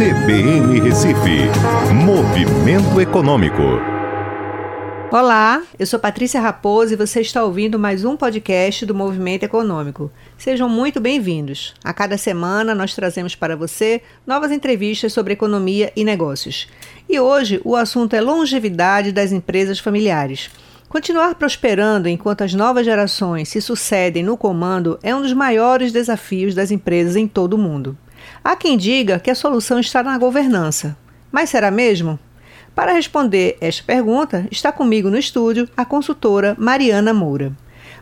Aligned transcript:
CBN 0.00 0.80
Recife. 0.80 1.50
Movimento 1.92 2.98
Econômico. 2.98 3.60
Olá, 5.12 5.62
eu 5.78 5.84
sou 5.84 6.00
Patrícia 6.00 6.40
Raposo 6.40 6.94
e 6.94 6.96
você 6.96 7.20
está 7.20 7.44
ouvindo 7.44 7.78
mais 7.78 8.02
um 8.02 8.16
podcast 8.16 8.86
do 8.86 8.94
Movimento 8.94 9.42
Econômico. 9.42 10.10
Sejam 10.38 10.70
muito 10.70 11.02
bem-vindos. 11.02 11.74
A 11.84 11.92
cada 11.92 12.16
semana 12.16 12.74
nós 12.74 12.94
trazemos 12.94 13.34
para 13.34 13.54
você 13.54 14.00
novas 14.26 14.50
entrevistas 14.50 15.12
sobre 15.12 15.34
economia 15.34 15.92
e 15.94 16.02
negócios. 16.02 16.66
E 17.06 17.20
hoje 17.20 17.60
o 17.62 17.76
assunto 17.76 18.14
é 18.16 18.22
longevidade 18.22 19.12
das 19.12 19.32
empresas 19.32 19.78
familiares. 19.78 20.50
Continuar 20.88 21.34
prosperando 21.34 22.08
enquanto 22.08 22.42
as 22.42 22.54
novas 22.54 22.86
gerações 22.86 23.50
se 23.50 23.60
sucedem 23.60 24.22
no 24.22 24.38
comando 24.38 24.98
é 25.02 25.14
um 25.14 25.20
dos 25.20 25.34
maiores 25.34 25.92
desafios 25.92 26.54
das 26.54 26.70
empresas 26.70 27.16
em 27.16 27.28
todo 27.28 27.52
o 27.52 27.58
mundo. 27.58 27.98
Há 28.42 28.56
quem 28.56 28.78
diga 28.78 29.20
que 29.20 29.30
a 29.30 29.34
solução 29.34 29.78
está 29.78 30.02
na 30.02 30.16
governança. 30.16 30.96
Mas 31.30 31.50
será 31.50 31.70
mesmo? 31.70 32.18
Para 32.74 32.94
responder 32.94 33.58
esta 33.60 33.84
pergunta, 33.84 34.46
está 34.50 34.72
comigo 34.72 35.10
no 35.10 35.18
estúdio 35.18 35.68
a 35.76 35.84
consultora 35.84 36.56
Mariana 36.58 37.12
Moura. 37.12 37.52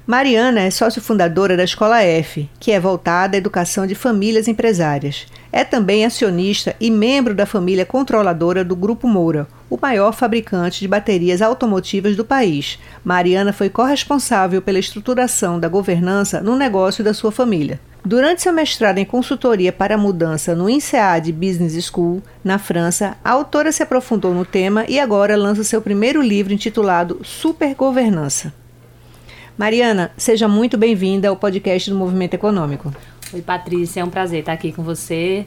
Mariana 0.06 0.60
é 0.60 0.70
sócio 0.70 1.02
fundadora 1.02 1.56
da 1.56 1.64
Escola 1.64 2.02
F, 2.02 2.48
que 2.60 2.70
é 2.70 2.78
voltada 2.78 3.36
à 3.36 3.38
educação 3.38 3.84
de 3.86 3.96
famílias 3.96 4.46
empresárias. 4.46 5.26
É 5.50 5.64
também 5.64 6.04
acionista 6.04 6.74
e 6.80 6.88
membro 6.88 7.34
da 7.34 7.44
família 7.44 7.84
controladora 7.84 8.64
do 8.64 8.76
Grupo 8.76 9.08
Moura, 9.08 9.48
o 9.68 9.76
maior 9.76 10.12
fabricante 10.12 10.80
de 10.80 10.88
baterias 10.88 11.42
automotivas 11.42 12.16
do 12.16 12.24
país. 12.24 12.78
Mariana 13.04 13.52
foi 13.52 13.68
corresponsável 13.68 14.62
pela 14.62 14.78
estruturação 14.78 15.58
da 15.58 15.68
governança 15.68 16.40
no 16.40 16.56
negócio 16.56 17.02
da 17.02 17.12
sua 17.12 17.32
família. 17.32 17.80
Durante 18.04 18.42
seu 18.42 18.52
mestrado 18.52 18.98
em 18.98 19.04
consultoria 19.04 19.72
para 19.72 19.98
mudança 19.98 20.54
no 20.54 20.70
INSEAD 20.70 21.32
Business 21.32 21.84
School, 21.84 22.22
na 22.42 22.58
França, 22.58 23.16
a 23.24 23.30
autora 23.30 23.72
se 23.72 23.82
aprofundou 23.82 24.32
no 24.32 24.44
tema 24.44 24.84
e 24.88 24.98
agora 24.98 25.36
lança 25.36 25.64
seu 25.64 25.82
primeiro 25.82 26.22
livro 26.22 26.52
intitulado 26.52 27.20
Supergovernança. 27.22 28.52
Mariana, 29.58 30.12
seja 30.16 30.46
muito 30.46 30.78
bem-vinda 30.78 31.28
ao 31.28 31.36
podcast 31.36 31.90
do 31.90 31.96
Movimento 31.96 32.34
Econômico. 32.34 32.94
Oi, 33.34 33.42
Patrícia, 33.42 34.00
é 34.00 34.04
um 34.04 34.10
prazer 34.10 34.40
estar 34.40 34.52
aqui 34.52 34.72
com 34.72 34.82
você 34.82 35.44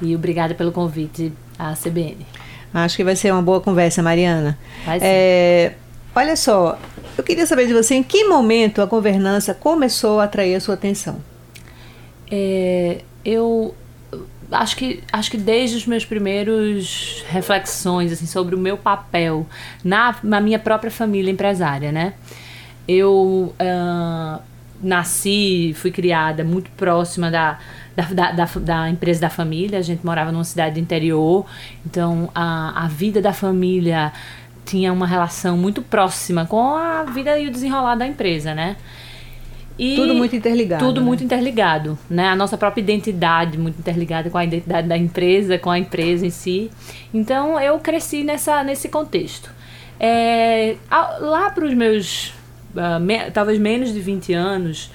e 0.00 0.16
obrigada 0.16 0.54
pelo 0.54 0.72
convite 0.72 1.32
à 1.58 1.74
CBN. 1.74 2.26
Acho 2.72 2.96
que 2.96 3.04
vai 3.04 3.14
ser 3.14 3.32
uma 3.32 3.42
boa 3.42 3.60
conversa, 3.60 4.02
Mariana. 4.02 4.58
Vai 4.84 4.98
sim. 4.98 5.04
É, 5.06 5.74
olha 6.14 6.34
só, 6.36 6.78
eu 7.18 7.22
queria 7.22 7.44
saber 7.44 7.66
de 7.66 7.74
você 7.74 7.96
em 7.96 8.02
que 8.02 8.24
momento 8.24 8.80
a 8.80 8.86
governança 8.86 9.52
começou 9.52 10.20
a 10.20 10.24
atrair 10.24 10.54
a 10.54 10.60
sua 10.60 10.74
atenção. 10.74 11.20
É, 12.30 13.02
eu 13.24 13.74
acho 14.50 14.76
que 14.76 15.02
acho 15.12 15.30
que 15.30 15.36
desde 15.36 15.76
os 15.76 15.86
meus 15.86 16.04
primeiros 16.04 17.24
reflexões 17.28 18.12
assim 18.12 18.26
sobre 18.26 18.54
o 18.54 18.58
meu 18.58 18.76
papel 18.76 19.46
na, 19.84 20.16
na 20.22 20.40
minha 20.40 20.58
própria 20.58 20.90
família 20.90 21.30
empresária, 21.30 21.92
né? 21.92 22.14
Eu 22.88 23.54
uh, 23.54 24.42
nasci, 24.82 25.72
fui 25.76 25.90
criada 25.90 26.42
muito 26.42 26.70
próxima 26.72 27.30
da, 27.30 27.58
da, 27.94 28.32
da, 28.32 28.44
da, 28.44 28.90
empresa 28.90 29.20
da 29.20 29.30
família. 29.30 29.78
A 29.78 29.82
gente 29.82 30.04
morava 30.04 30.32
numa 30.32 30.44
cidade 30.44 30.74
do 30.74 30.80
interior, 30.80 31.46
então 31.86 32.30
a, 32.34 32.84
a 32.84 32.88
vida 32.88 33.20
da 33.20 33.32
família 33.32 34.12
tinha 34.64 34.92
uma 34.92 35.06
relação 35.06 35.56
muito 35.56 35.82
próxima 35.82 36.46
com 36.46 36.74
a 36.74 37.04
vida 37.04 37.38
e 37.38 37.46
o 37.46 37.50
desenrolar 37.50 37.94
da 37.94 38.06
empresa, 38.06 38.54
né? 38.54 38.76
E 39.80 39.96
tudo 39.96 40.14
muito 40.14 40.36
interligado. 40.36 40.84
Tudo 40.84 41.00
né? 41.00 41.06
muito 41.06 41.24
interligado, 41.24 41.98
né? 42.10 42.28
A 42.28 42.36
nossa 42.36 42.58
própria 42.58 42.82
identidade 42.82 43.56
muito 43.56 43.78
interligada 43.78 44.28
com 44.28 44.36
a 44.36 44.44
identidade 44.44 44.86
da 44.86 44.98
empresa, 44.98 45.58
com 45.58 45.70
a 45.70 45.78
empresa 45.78 46.26
em 46.26 46.30
si. 46.30 46.70
Então 47.14 47.58
eu 47.58 47.78
cresci 47.78 48.22
nessa, 48.22 48.62
nesse 48.62 48.90
contexto. 48.90 49.50
É, 49.98 50.76
lá 50.90 51.48
para 51.48 51.64
os 51.64 51.72
meus 51.72 52.34
uh, 52.74 53.00
me, 53.00 53.30
talvez 53.30 53.58
menos 53.58 53.90
de 53.90 54.00
20 54.00 54.34
anos, 54.34 54.90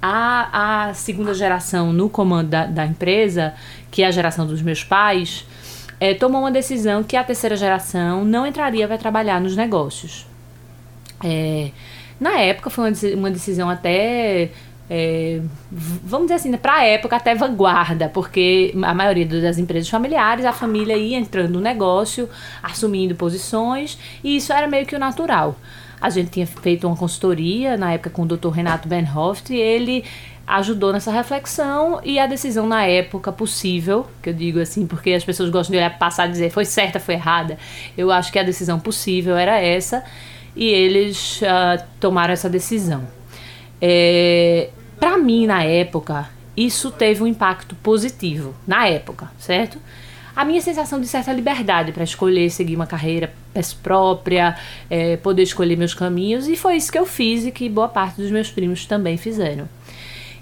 a, 0.00 0.88
a 0.88 0.94
segunda 0.94 1.34
geração 1.34 1.92
no 1.92 2.08
comando 2.08 2.48
da, 2.48 2.64
da 2.64 2.86
empresa, 2.86 3.52
que 3.90 4.02
é 4.02 4.06
a 4.06 4.10
geração 4.10 4.46
dos 4.46 4.62
meus 4.62 4.82
pais, 4.82 5.44
é, 6.00 6.14
tomou 6.14 6.40
uma 6.40 6.50
decisão 6.50 7.02
que 7.02 7.14
a 7.14 7.22
terceira 7.22 7.56
geração 7.56 8.24
não 8.24 8.46
entraria 8.46 8.88
para 8.88 8.96
trabalhar 8.96 9.38
nos 9.38 9.54
negócios. 9.54 10.26
É, 11.22 11.72
na 12.20 12.38
época 12.38 12.70
foi 12.70 12.92
uma 13.14 13.30
decisão 13.30 13.70
até 13.70 14.50
é, 14.92 15.40
vamos 15.70 16.26
dizer 16.26 16.34
assim, 16.34 16.56
para 16.56 16.78
a 16.78 16.84
época 16.84 17.14
até 17.14 17.32
vanguarda, 17.32 18.08
porque 18.08 18.74
a 18.82 18.92
maioria 18.92 19.24
das 19.24 19.56
empresas 19.56 19.88
familiares, 19.88 20.44
a 20.44 20.52
família 20.52 20.96
ia 20.96 21.16
entrando 21.16 21.52
no 21.52 21.60
negócio, 21.60 22.28
assumindo 22.60 23.14
posições, 23.14 23.96
e 24.24 24.36
isso 24.36 24.52
era 24.52 24.66
meio 24.66 24.84
que 24.84 24.96
o 24.96 24.98
natural. 24.98 25.54
A 26.00 26.10
gente 26.10 26.30
tinha 26.30 26.46
feito 26.46 26.88
uma 26.88 26.96
consultoria 26.96 27.76
na 27.76 27.92
época 27.92 28.10
com 28.10 28.22
o 28.22 28.26
Dr. 28.26 28.48
Renato 28.48 28.88
Benhoft 28.88 29.52
e 29.52 29.56
ele 29.56 30.02
ajudou 30.44 30.92
nessa 30.92 31.12
reflexão 31.12 32.00
e 32.02 32.18
a 32.18 32.26
decisão 32.26 32.66
na 32.66 32.84
época 32.84 33.30
possível, 33.30 34.08
que 34.20 34.30
eu 34.30 34.34
digo 34.34 34.58
assim, 34.58 34.86
porque 34.86 35.12
as 35.12 35.22
pessoas 35.22 35.50
gostam 35.50 35.72
de 35.72 35.78
olhar 35.78 35.96
passar 35.98 36.26
e 36.26 36.32
dizer 36.32 36.50
foi 36.50 36.64
certa, 36.64 36.98
foi 36.98 37.14
errada. 37.14 37.56
Eu 37.96 38.10
acho 38.10 38.32
que 38.32 38.38
a 38.40 38.42
decisão 38.42 38.80
possível 38.80 39.36
era 39.36 39.60
essa 39.60 40.02
e 40.54 40.66
eles 40.66 41.40
uh, 41.42 41.82
tomaram 41.98 42.32
essa 42.32 42.48
decisão. 42.48 43.06
É, 43.80 44.70
Para 44.98 45.16
mim, 45.16 45.46
na 45.46 45.62
época, 45.62 46.28
isso 46.56 46.90
teve 46.90 47.22
um 47.22 47.26
impacto 47.26 47.74
positivo, 47.76 48.54
na 48.66 48.86
época, 48.86 49.30
certo? 49.38 49.78
a 50.34 50.44
minha 50.44 50.60
sensação 50.60 51.00
de 51.00 51.06
certa 51.06 51.32
liberdade 51.32 51.92
para 51.92 52.04
escolher 52.04 52.50
seguir 52.50 52.76
uma 52.76 52.86
carreira 52.86 53.32
própria, 53.82 54.56
é, 54.88 55.16
poder 55.16 55.42
escolher 55.42 55.76
meus 55.76 55.92
caminhos, 55.92 56.48
e 56.48 56.56
foi 56.56 56.76
isso 56.76 56.90
que 56.90 56.98
eu 56.98 57.04
fiz 57.04 57.44
e 57.44 57.50
que 57.50 57.68
boa 57.68 57.88
parte 57.88 58.20
dos 58.20 58.30
meus 58.30 58.50
primos 58.50 58.86
também 58.86 59.16
fizeram. 59.16 59.68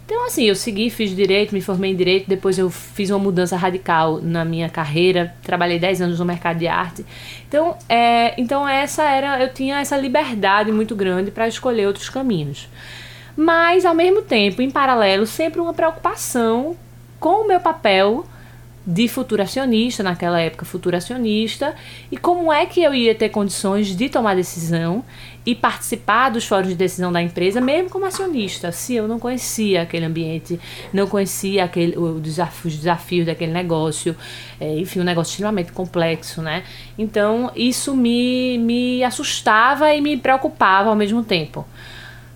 Então, 0.08 0.24
assim, 0.24 0.44
eu 0.44 0.54
segui, 0.54 0.88
fiz 0.88 1.14
direito, 1.14 1.52
me 1.52 1.60
formei 1.60 1.91
em 1.91 1.94
direito, 1.94 2.26
depois 2.26 2.58
eu 2.58 2.70
fiz 2.70 3.10
uma 3.10 3.19
mudança 3.19 3.58
radical 3.58 4.19
na 4.22 4.42
minha 4.42 4.66
carreira, 4.70 5.34
trabalhei 5.42 5.78
10 5.78 6.00
anos 6.00 6.19
no 6.19 6.24
mercado 6.24 6.58
de 6.58 6.66
arte. 6.66 7.04
Então, 7.46 7.76
é, 7.86 8.32
então 8.41 8.66
essa 8.66 9.02
era, 9.02 9.38
eu 9.38 9.52
tinha 9.52 9.78
essa 9.78 9.98
liberdade 9.98 10.72
muito 10.72 10.96
grande 10.96 11.30
para 11.30 11.46
escolher 11.46 11.86
outros 11.86 12.08
caminhos. 12.08 12.70
Mas, 13.36 13.84
ao 13.84 13.94
mesmo 13.94 14.22
tempo, 14.22 14.62
em 14.62 14.70
paralelo, 14.70 15.26
sempre 15.26 15.60
uma 15.60 15.74
preocupação 15.74 16.75
com 17.20 17.42
o 17.42 17.46
meu 17.46 17.60
papel 17.60 18.25
de 18.91 19.06
futuro 19.06 19.43
acionista, 19.43 20.03
naquela 20.03 20.41
época 20.41 20.65
futuro 20.65 20.97
acionista, 20.97 21.75
e 22.10 22.16
como 22.16 22.50
é 22.50 22.65
que 22.65 22.82
eu 22.82 22.94
ia 22.94 23.15
ter 23.15 23.28
condições 23.28 23.94
de 23.94 24.09
tomar 24.09 24.34
decisão 24.34 25.04
e 25.44 25.54
participar 25.54 26.31
dos 26.31 26.47
fóruns 26.47 26.69
de 26.69 26.75
decisão 26.75 27.12
da 27.12 27.21
empresa, 27.21 27.60
mesmo 27.60 27.91
como 27.91 28.06
acionista, 28.06 28.72
se 28.72 28.94
eu 28.94 29.06
não 29.06 29.19
conhecia 29.19 29.82
aquele 29.82 30.06
ambiente, 30.06 30.59
não 30.91 31.06
conhecia 31.06 31.65
aquele, 31.65 31.99
o 31.99 32.19
desafio, 32.19 32.71
os 32.71 32.76
desafios 32.78 33.26
daquele 33.26 33.53
negócio, 33.53 34.16
é, 34.59 34.78
enfim, 34.78 35.00
um 35.00 35.05
negócio 35.05 35.32
extremamente 35.32 35.70
complexo, 35.70 36.41
né? 36.41 36.65
Então, 36.99 37.53
isso 37.55 37.94
me, 37.94 38.56
me 38.56 39.05
assustava 39.05 39.93
e 39.93 40.00
me 40.00 40.16
preocupava 40.16 40.88
ao 40.88 40.97
mesmo 40.97 41.22
tempo. 41.22 41.66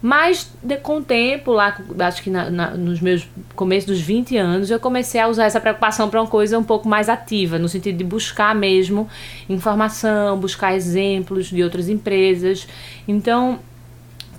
Mas 0.02 0.50
de, 0.60 0.76
com 0.78 0.96
o 0.96 1.02
tempo, 1.02 1.52
lá, 1.52 1.78
acho 2.00 2.22
que 2.24 2.28
na, 2.28 2.50
na, 2.50 2.70
nos 2.72 3.00
meus 3.00 3.28
começos 3.54 3.86
dos 3.86 4.00
20 4.00 4.36
anos, 4.36 4.68
eu 4.68 4.80
comecei 4.80 5.20
a 5.20 5.28
usar 5.28 5.44
essa 5.44 5.60
preocupação 5.60 6.10
para 6.10 6.20
uma 6.20 6.28
coisa 6.28 6.58
um 6.58 6.64
pouco 6.64 6.88
mais 6.88 7.08
ativa, 7.08 7.56
no 7.56 7.68
sentido 7.68 7.98
de 7.98 8.02
buscar 8.02 8.52
mesmo 8.52 9.08
informação, 9.48 10.36
buscar 10.36 10.74
exemplos 10.74 11.50
de 11.50 11.62
outras 11.62 11.88
empresas. 11.88 12.66
Então, 13.06 13.60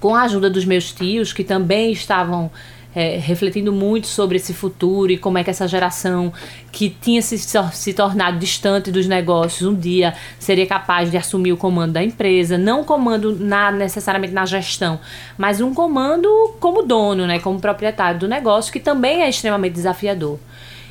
com 0.01 0.13
a 0.13 0.23
ajuda 0.23 0.49
dos 0.49 0.65
meus 0.65 0.91
tios, 0.91 1.31
que 1.31 1.45
também 1.45 1.93
estavam 1.93 2.51
é, 2.95 3.17
refletindo 3.17 3.71
muito 3.71 4.07
sobre 4.07 4.37
esse 4.37 4.53
futuro 4.53 5.11
e 5.11 5.17
como 5.17 5.37
é 5.37 5.43
que 5.43 5.49
essa 5.49 5.67
geração 5.67 6.31
que 6.71 6.89
tinha 6.89 7.21
se, 7.21 7.37
se 7.37 7.93
tornado 7.93 8.37
distante 8.37 8.91
dos 8.91 9.07
negócios 9.07 9.67
um 9.67 9.75
dia 9.75 10.13
seria 10.39 10.65
capaz 10.65 11.09
de 11.09 11.17
assumir 11.17 11.53
o 11.53 11.57
comando 11.57 11.93
da 11.93 12.03
empresa, 12.03 12.57
não 12.57 12.83
comando 12.83 13.35
na, 13.35 13.71
necessariamente 13.71 14.33
na 14.33 14.45
gestão, 14.45 14.99
mas 15.37 15.61
um 15.61 15.73
comando 15.73 16.55
como 16.59 16.83
dono, 16.83 17.25
né, 17.25 17.39
como 17.39 17.59
proprietário 17.59 18.19
do 18.19 18.27
negócio, 18.27 18.71
que 18.71 18.79
também 18.79 19.21
é 19.21 19.29
extremamente 19.29 19.73
desafiador. 19.73 20.39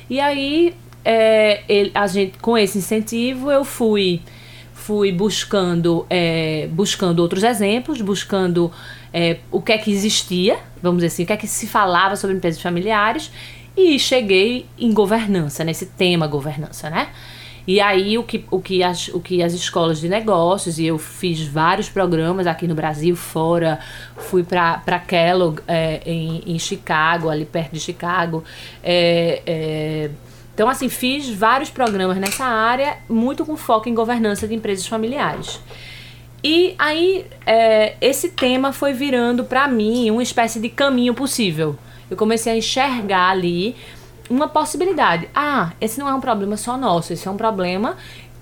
E 0.09 0.19
aí, 0.19 0.75
é, 1.03 1.63
ele, 1.67 1.91
a 1.93 2.07
gente, 2.07 2.37
com 2.39 2.57
esse 2.57 2.77
incentivo, 2.77 3.51
eu 3.51 3.63
fui 3.63 4.21
fui 4.73 5.13
buscando 5.13 6.05
é, 6.09 6.67
buscando 6.73 7.19
outros 7.19 7.41
exemplos, 7.41 8.01
buscando 8.01 8.69
é, 9.13 9.37
o 9.49 9.61
que 9.61 9.71
é 9.71 9.77
que 9.77 9.89
existia, 9.89 10.59
vamos 10.83 10.97
dizer 10.97 11.07
assim, 11.07 11.23
o 11.23 11.25
que 11.25 11.33
é 11.33 11.37
que 11.37 11.47
se 11.47 11.65
falava 11.65 12.17
sobre 12.17 12.35
empresas 12.35 12.61
familiares 12.61 13.31
e 13.75 13.97
cheguei 13.97 14.67
em 14.77 14.93
governança, 14.93 15.63
nesse 15.63 15.87
tema 15.87 16.27
governança, 16.27 16.89
né? 16.89 17.07
E 17.65 17.79
aí 17.79 18.17
o 18.17 18.23
que, 18.23 18.43
o, 18.51 18.59
que 18.59 18.83
as, 18.83 19.07
o 19.07 19.21
que 19.21 19.41
as 19.41 19.53
escolas 19.53 20.01
de 20.01 20.09
negócios, 20.09 20.77
e 20.77 20.85
eu 20.85 20.97
fiz 20.97 21.47
vários 21.47 21.87
programas 21.87 22.45
aqui 22.45 22.67
no 22.67 22.75
Brasil, 22.75 23.15
fora, 23.15 23.79
fui 24.17 24.43
para 24.43 24.99
Kellogg 24.99 25.61
é, 25.65 26.01
em, 26.05 26.43
em 26.45 26.59
Chicago, 26.59 27.29
ali 27.29 27.45
perto 27.45 27.71
de 27.71 27.79
Chicago, 27.79 28.43
é, 28.83 29.41
é, 29.45 30.09
Então, 30.53 30.67
assim, 30.67 30.89
fiz 30.89 31.29
vários 31.29 31.69
programas 31.69 32.17
nessa 32.17 32.43
área, 32.43 32.97
muito 33.07 33.45
com 33.45 33.55
foco 33.55 33.87
em 33.87 33.93
governança 33.93 34.45
de 34.45 34.53
empresas 34.53 34.85
familiares. 34.85 35.61
E 36.43 36.75
aí, 36.77 37.25
é, 37.45 37.95
esse 38.01 38.29
tema 38.29 38.73
foi 38.73 38.91
virando 38.91 39.45
para 39.45 39.65
mim 39.67 40.11
uma 40.11 40.21
espécie 40.21 40.59
de 40.59 40.67
caminho 40.67 41.13
possível. 41.13 41.77
Eu 42.09 42.17
comecei 42.17 42.51
a 42.51 42.57
enxergar 42.57 43.29
ali 43.29 43.75
uma 44.29 44.49
possibilidade. 44.49 45.29
Ah, 45.33 45.71
esse 45.79 45.99
não 45.99 46.09
é 46.09 46.13
um 46.13 46.19
problema 46.19 46.57
só 46.57 46.77
nosso, 46.77 47.13
esse 47.13 47.27
é 47.27 47.31
um 47.31 47.37
problema 47.37 47.95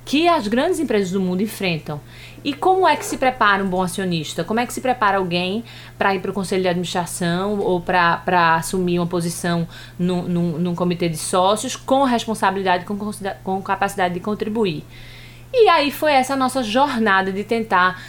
que 0.04 0.28
as 0.28 0.48
grandes 0.48 0.80
empresas 0.80 1.12
do 1.12 1.22
mundo 1.22 1.44
enfrentam. 1.44 2.02
E 2.44 2.54
como 2.54 2.88
é 2.88 2.96
que 2.96 3.06
se 3.06 3.20
prepara 3.20 3.64
um 3.64 3.70
bom 3.70 3.84
acionista? 3.84 4.44
Como 4.44 4.60
é 4.60 4.66
que 4.66 4.74
se 4.74 4.82
prepara 4.82 5.20
alguém 5.20 5.64
para 5.96 6.16
ir 6.16 6.20
para 6.20 6.32
o 6.32 6.34
conselho 6.34 6.64
de 6.64 6.68
administração 6.68 7.60
ou 7.60 7.80
para 7.80 8.56
assumir 8.56 8.98
uma 8.98 9.06
posição 9.06 9.68
num, 10.00 10.74
comitê 10.76 11.08
de 11.08 11.18
sócios 11.18 11.76
com 11.76 12.04
responsabilidade, 12.04 12.84
com, 12.84 12.98
com 13.44 13.62
capacidade 13.62 14.16
de 14.16 14.20
contribuir? 14.20 14.84
E 15.54 15.68
aí 15.68 15.92
foi 15.92 16.14
essa 16.14 16.36
nossa 16.36 16.64
jornada 16.64 17.32
de 17.32 17.44
tentar 17.44 18.02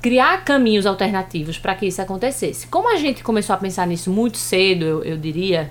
criar 0.00 0.44
caminhos 0.44 0.86
alternativos 0.86 1.58
para 1.58 1.74
que 1.74 1.86
isso 1.86 2.00
acontecesse. 2.00 2.66
Como 2.68 2.88
a 2.88 2.96
gente 2.96 3.24
começou 3.24 3.54
a 3.54 3.56
pensar 3.56 3.86
nisso 3.86 4.10
muito 4.10 4.38
cedo, 4.38 4.84
eu, 4.84 5.04
eu 5.04 5.16
diria, 5.16 5.70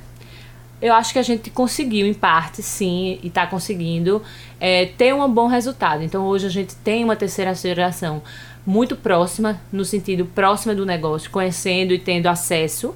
eu 0.82 0.94
acho 0.94 1.14
que 1.14 1.20
a 1.20 1.24
gente 1.24 1.50
conseguiu, 1.50 2.06
em 2.06 2.14
parte, 2.14 2.62
sim, 2.62 3.18
e 3.24 3.28
está 3.28 3.48
conseguindo 3.48 4.22
é, 4.60 4.88
ter 4.88 5.14
um 5.14 5.32
bom 5.32 5.48
resultado. 5.48 6.04
Então, 6.04 6.26
hoje 6.26 6.48
a 6.48 6.50
gente 6.50 6.76
tem 6.76 7.04
uma 7.04 7.16
terceira 7.16 7.54
geração 7.54 8.22
muito 8.66 8.96
próxima, 8.96 9.62
no 9.72 9.86
sentido 9.86 10.26
próxima 10.26 10.76
do 10.76 10.86
negócio, 10.86 11.30
conhecendo 11.30 11.94
e 11.94 12.00
tendo 12.00 12.28
acesso, 12.28 12.94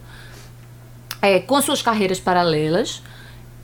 é, 1.21 1.39
com 1.39 1.61
suas 1.61 1.81
carreiras 1.81 2.19
paralelas, 2.19 3.01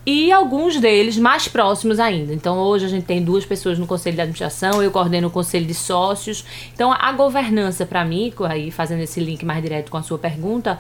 e 0.05 0.31
alguns 0.31 0.79
deles 0.79 1.17
mais 1.17 1.47
próximos 1.47 1.99
ainda. 1.99 2.33
Então, 2.33 2.59
hoje 2.59 2.85
a 2.85 2.87
gente 2.87 3.05
tem 3.05 3.23
duas 3.23 3.45
pessoas 3.45 3.79
no 3.79 3.87
conselho 3.87 4.15
de 4.15 4.21
administração, 4.21 4.81
eu 4.83 4.91
coordeno 4.91 5.27
o 5.27 5.31
conselho 5.31 5.65
de 5.65 5.73
sócios. 5.73 6.45
Então, 6.73 6.93
a 6.93 7.11
governança, 7.11 7.85
para 7.85 8.05
mim, 8.05 8.31
aí 8.47 8.69
fazendo 8.69 9.01
esse 9.01 9.19
link 9.19 9.43
mais 9.43 9.61
direto 9.63 9.89
com 9.89 9.97
a 9.97 10.03
sua 10.03 10.19
pergunta, 10.19 10.77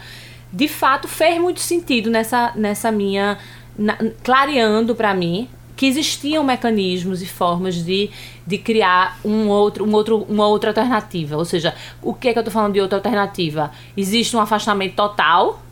de 0.53 0.67
fato 0.67 1.07
fez 1.07 1.41
muito 1.41 1.59
sentido 1.59 2.09
nessa, 2.09 2.53
nessa 2.55 2.91
minha. 2.91 3.37
Na, 3.77 3.97
clareando 4.23 4.95
para 4.95 5.13
mim 5.13 5.49
que 5.75 5.85
existiam 5.85 6.43
mecanismos 6.43 7.21
e 7.21 7.25
formas 7.25 7.83
de, 7.83 8.09
de 8.47 8.57
criar 8.57 9.19
um 9.25 9.49
outro, 9.49 9.85
um 9.85 9.93
outro, 9.93 10.25
uma 10.29 10.47
outra 10.47 10.69
alternativa. 10.69 11.35
Ou 11.35 11.43
seja, 11.43 11.75
o 12.01 12.13
que 12.13 12.29
é 12.29 12.31
que 12.33 12.39
eu 12.39 12.41
estou 12.41 12.53
falando 12.53 12.73
de 12.73 12.79
outra 12.79 12.97
alternativa? 12.97 13.71
Existe 13.97 14.37
um 14.37 14.39
afastamento 14.39 14.95
total 14.95 15.64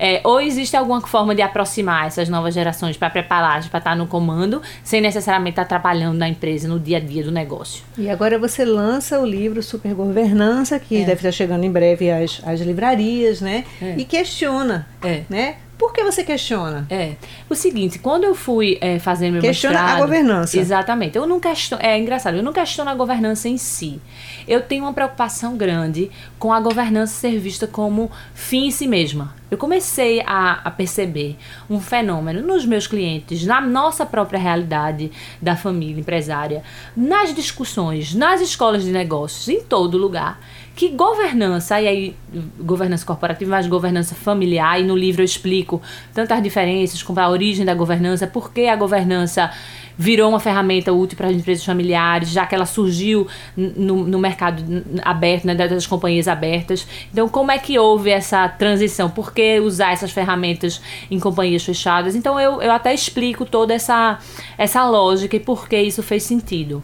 é, 0.00 0.22
ou 0.24 0.40
existe 0.40 0.74
alguma 0.74 1.02
forma 1.02 1.34
de 1.34 1.42
aproximar 1.42 2.06
essas 2.06 2.28
novas 2.28 2.54
gerações 2.54 2.96
para 2.96 3.10
preparar 3.10 3.50
para 3.68 3.78
estar 3.78 3.96
no 3.96 4.06
comando, 4.06 4.62
sem 4.82 5.00
necessariamente 5.00 5.52
estar 5.52 5.62
atrapalhando 5.62 6.16
na 6.16 6.28
empresa, 6.28 6.66
no 6.66 6.80
dia 6.80 6.96
a 6.96 7.00
dia 7.00 7.22
do 7.22 7.30
negócio. 7.30 7.84
E 7.98 8.08
agora 8.08 8.38
você 8.38 8.64
lança 8.64 9.20
o 9.20 9.26
livro 9.26 9.62
Super 9.62 9.94
Governança, 9.94 10.78
que 10.78 10.96
é. 10.96 11.00
deve 11.00 11.14
estar 11.14 11.32
chegando 11.32 11.64
em 11.64 11.70
breve 11.70 12.10
às, 12.10 12.40
às 12.46 12.60
livrarias, 12.60 13.40
né? 13.40 13.64
É. 13.82 13.94
E 13.98 14.04
questiona, 14.04 14.86
é. 15.02 15.22
né? 15.28 15.56
Por 15.80 15.94
que 15.94 16.04
você 16.04 16.22
questiona? 16.22 16.86
É. 16.90 17.14
O 17.48 17.54
seguinte, 17.54 17.98
quando 17.98 18.24
eu 18.24 18.34
fui 18.34 18.76
é, 18.82 18.98
fazer 18.98 19.30
meu 19.30 19.40
questiona 19.40 19.76
mestrado... 19.76 19.86
Questiona 19.86 20.04
a 20.04 20.06
governança. 20.06 20.60
Exatamente. 20.60 21.16
Eu 21.16 21.26
não 21.26 21.40
questiono... 21.40 21.82
É 21.82 21.98
engraçado, 21.98 22.36
eu 22.36 22.42
não 22.42 22.52
questiono 22.52 22.90
a 22.90 22.94
governança 22.94 23.48
em 23.48 23.56
si. 23.56 23.98
Eu 24.46 24.60
tenho 24.60 24.84
uma 24.84 24.92
preocupação 24.92 25.56
grande 25.56 26.10
com 26.38 26.52
a 26.52 26.60
governança 26.60 27.14
ser 27.14 27.38
vista 27.38 27.66
como 27.66 28.10
fim 28.34 28.66
em 28.66 28.70
si 28.70 28.86
mesma. 28.86 29.34
Eu 29.50 29.56
comecei 29.56 30.20
a, 30.26 30.60
a 30.62 30.70
perceber 30.70 31.38
um 31.68 31.80
fenômeno 31.80 32.42
nos 32.42 32.66
meus 32.66 32.86
clientes, 32.86 33.46
na 33.46 33.58
nossa 33.58 34.04
própria 34.04 34.38
realidade 34.38 35.10
da 35.40 35.56
família 35.56 35.98
empresária, 35.98 36.62
nas 36.94 37.34
discussões, 37.34 38.14
nas 38.14 38.42
escolas 38.42 38.84
de 38.84 38.92
negócios, 38.92 39.48
em 39.48 39.62
todo 39.62 39.96
lugar 39.96 40.38
que 40.80 40.88
governança, 40.88 41.78
e 41.78 41.86
aí 41.86 42.16
governança 42.58 43.04
corporativa, 43.04 43.50
mas 43.50 43.66
governança 43.66 44.14
familiar, 44.14 44.80
e 44.80 44.82
no 44.82 44.96
livro 44.96 45.20
eu 45.20 45.26
explico 45.26 45.82
tantas 46.14 46.42
diferenças 46.42 47.02
com 47.02 47.20
a 47.20 47.28
origem 47.28 47.66
da 47.66 47.74
governança, 47.74 48.26
por 48.26 48.50
que 48.50 48.66
a 48.66 48.76
governança 48.76 49.50
virou 49.98 50.30
uma 50.30 50.40
ferramenta 50.40 50.90
útil 50.90 51.18
para 51.18 51.28
as 51.28 51.36
empresas 51.36 51.62
familiares, 51.62 52.30
já 52.30 52.46
que 52.46 52.54
ela 52.54 52.64
surgiu 52.64 53.28
no, 53.54 54.06
no 54.06 54.18
mercado 54.18 54.64
aberto, 55.02 55.46
né, 55.46 55.54
das 55.54 55.86
companhias 55.86 56.26
abertas. 56.26 56.88
Então, 57.12 57.28
como 57.28 57.52
é 57.52 57.58
que 57.58 57.78
houve 57.78 58.08
essa 58.08 58.48
transição? 58.48 59.10
Por 59.10 59.34
que 59.34 59.60
usar 59.60 59.92
essas 59.92 60.10
ferramentas 60.10 60.80
em 61.10 61.20
companhias 61.20 61.62
fechadas? 61.62 62.16
Então, 62.16 62.40
eu, 62.40 62.62
eu 62.62 62.72
até 62.72 62.94
explico 62.94 63.44
toda 63.44 63.74
essa, 63.74 64.18
essa 64.56 64.82
lógica 64.88 65.36
e 65.36 65.40
por 65.40 65.68
que 65.68 65.78
isso 65.78 66.02
fez 66.02 66.22
sentido. 66.22 66.82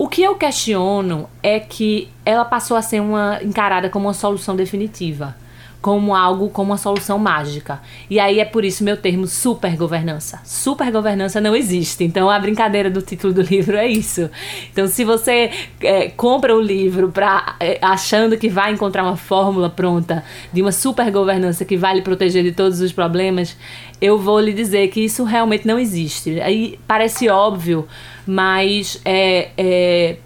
O 0.00 0.08
que 0.08 0.22
eu 0.22 0.34
questiono 0.34 1.28
é 1.42 1.60
que 1.60 2.08
ela 2.24 2.42
passou 2.42 2.74
a 2.74 2.80
ser 2.80 3.00
uma 3.00 3.38
encarada 3.42 3.90
como 3.90 4.08
uma 4.08 4.14
solução 4.14 4.56
definitiva, 4.56 5.36
como 5.80 6.14
algo 6.14 6.50
como 6.50 6.70
uma 6.70 6.76
solução 6.76 7.18
mágica. 7.18 7.80
E 8.08 8.20
aí 8.20 8.38
é 8.38 8.44
por 8.44 8.64
isso 8.64 8.84
meu 8.84 8.96
termo 8.96 9.26
super 9.26 9.76
governança. 9.76 10.40
Super 10.44 10.90
governança 10.92 11.40
não 11.40 11.56
existe. 11.56 12.04
Então 12.04 12.28
a 12.28 12.38
brincadeira 12.38 12.90
do 12.90 13.00
título 13.00 13.32
do 13.32 13.42
livro 13.50 13.76
é 13.76 13.86
isso. 13.86 14.28
Então 14.72 14.86
se 14.86 15.04
você 15.04 15.50
é, 15.80 16.10
compra 16.10 16.54
o 16.54 16.60
livro 16.60 17.10
pra, 17.10 17.56
é, 17.58 17.78
achando 17.80 18.36
que 18.36 18.48
vai 18.48 18.72
encontrar 18.72 19.04
uma 19.04 19.16
fórmula 19.16 19.70
pronta 19.70 20.22
de 20.52 20.60
uma 20.60 20.72
super 20.72 21.10
governança 21.10 21.64
que 21.64 21.76
vai 21.76 21.94
lhe 21.94 22.02
proteger 22.02 22.44
de 22.44 22.52
todos 22.52 22.80
os 22.80 22.92
problemas, 22.92 23.56
eu 24.00 24.18
vou 24.18 24.38
lhe 24.38 24.52
dizer 24.52 24.88
que 24.88 25.00
isso 25.00 25.24
realmente 25.24 25.66
não 25.66 25.78
existe. 25.78 26.40
Aí 26.40 26.78
parece 26.86 27.28
óbvio, 27.28 27.88
mas 28.26 29.00
é, 29.04 29.50
é 29.56 30.16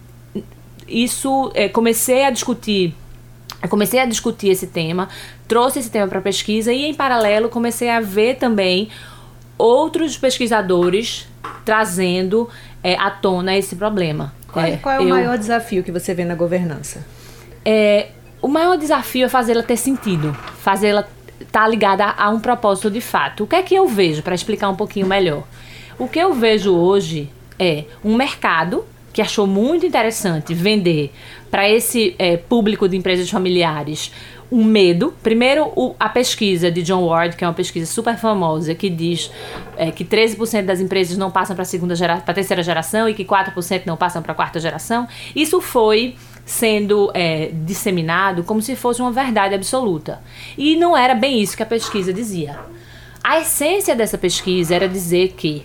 isso 0.88 1.50
é, 1.54 1.68
comecei 1.68 2.24
a 2.24 2.30
discutir. 2.30 2.94
Eu 3.64 3.70
comecei 3.70 3.98
a 3.98 4.04
discutir 4.04 4.50
esse 4.50 4.66
tema, 4.66 5.08
trouxe 5.48 5.78
esse 5.78 5.90
tema 5.90 6.06
para 6.06 6.20
pesquisa 6.20 6.70
e, 6.70 6.84
em 6.84 6.92
paralelo, 6.92 7.48
comecei 7.48 7.88
a 7.88 7.98
ver 7.98 8.36
também 8.36 8.90
outros 9.56 10.18
pesquisadores 10.18 11.26
trazendo 11.64 12.46
é, 12.82 12.94
à 12.94 13.10
tona 13.10 13.56
esse 13.56 13.74
problema. 13.74 14.34
Qual, 14.52 14.62
é, 14.66 14.76
qual 14.76 14.94
é 14.96 14.98
o 14.98 15.04
eu, 15.04 15.08
maior 15.08 15.38
desafio 15.38 15.82
que 15.82 15.90
você 15.90 16.12
vê 16.12 16.26
na 16.26 16.34
governança? 16.34 17.06
É, 17.64 18.08
o 18.42 18.48
maior 18.48 18.76
desafio 18.76 19.24
é 19.24 19.28
fazê-la 19.30 19.62
ter 19.62 19.78
sentido, 19.78 20.36
fazê-la 20.58 21.08
estar 21.40 21.62
tá 21.62 21.66
ligada 21.66 22.04
a, 22.04 22.24
a 22.24 22.28
um 22.28 22.40
propósito 22.40 22.90
de 22.90 23.00
fato. 23.00 23.44
O 23.44 23.46
que 23.46 23.56
é 23.56 23.62
que 23.62 23.74
eu 23.74 23.88
vejo, 23.88 24.22
para 24.22 24.34
explicar 24.34 24.68
um 24.68 24.76
pouquinho 24.76 25.06
melhor? 25.06 25.42
O 25.98 26.06
que 26.06 26.18
eu 26.18 26.34
vejo 26.34 26.74
hoje 26.74 27.30
é 27.58 27.84
um 28.04 28.14
mercado 28.14 28.84
que 29.14 29.22
achou 29.22 29.46
muito 29.46 29.86
interessante 29.86 30.52
vender 30.52 31.12
para 31.50 31.70
esse 31.70 32.16
é, 32.18 32.36
público 32.36 32.88
de 32.88 32.96
empresas 32.96 33.30
familiares 33.30 34.10
um 34.50 34.64
medo. 34.64 35.14
Primeiro, 35.22 35.72
o, 35.76 35.94
a 35.98 36.08
pesquisa 36.08 36.70
de 36.70 36.82
John 36.82 37.04
Ward, 37.04 37.36
que 37.36 37.44
é 37.44 37.46
uma 37.46 37.54
pesquisa 37.54 37.86
super 37.86 38.18
famosa, 38.18 38.74
que 38.74 38.90
diz 38.90 39.30
é, 39.76 39.90
que 39.90 40.04
13% 40.04 40.64
das 40.64 40.80
empresas 40.80 41.16
não 41.16 41.30
passam 41.30 41.54
para 41.54 41.62
a 41.62 41.66
segunda 41.66 41.94
gera, 41.94 42.18
para 42.18 42.34
terceira 42.34 42.62
geração 42.62 43.08
e 43.08 43.14
que 43.14 43.24
4% 43.24 43.82
não 43.86 43.96
passam 43.96 44.20
para 44.20 44.32
a 44.32 44.34
quarta 44.34 44.58
geração. 44.58 45.06
Isso 45.34 45.60
foi 45.60 46.16
sendo 46.44 47.10
é, 47.14 47.50
disseminado 47.52 48.42
como 48.42 48.60
se 48.60 48.74
fosse 48.74 49.00
uma 49.00 49.12
verdade 49.12 49.54
absoluta. 49.54 50.20
E 50.58 50.76
não 50.76 50.96
era 50.96 51.14
bem 51.14 51.40
isso 51.40 51.56
que 51.56 51.62
a 51.62 51.66
pesquisa 51.66 52.12
dizia. 52.12 52.58
A 53.22 53.38
essência 53.38 53.94
dessa 53.94 54.18
pesquisa 54.18 54.74
era 54.74 54.88
dizer 54.88 55.34
que 55.36 55.64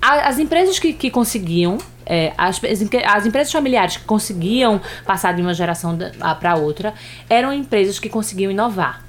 as 0.00 0.38
empresas 0.38 0.78
que, 0.78 0.92
que 0.92 1.10
conseguiam, 1.10 1.78
é, 2.08 2.32
as, 2.36 2.60
as 3.04 3.26
empresas 3.26 3.52
familiares 3.52 3.98
que 3.98 4.04
conseguiam 4.04 4.80
passar 5.04 5.34
de 5.34 5.42
uma 5.42 5.52
geração 5.52 5.96
para 6.40 6.56
outra, 6.56 6.94
eram 7.28 7.52
empresas 7.52 7.98
que 7.98 8.08
conseguiam 8.08 8.50
inovar. 8.50 9.04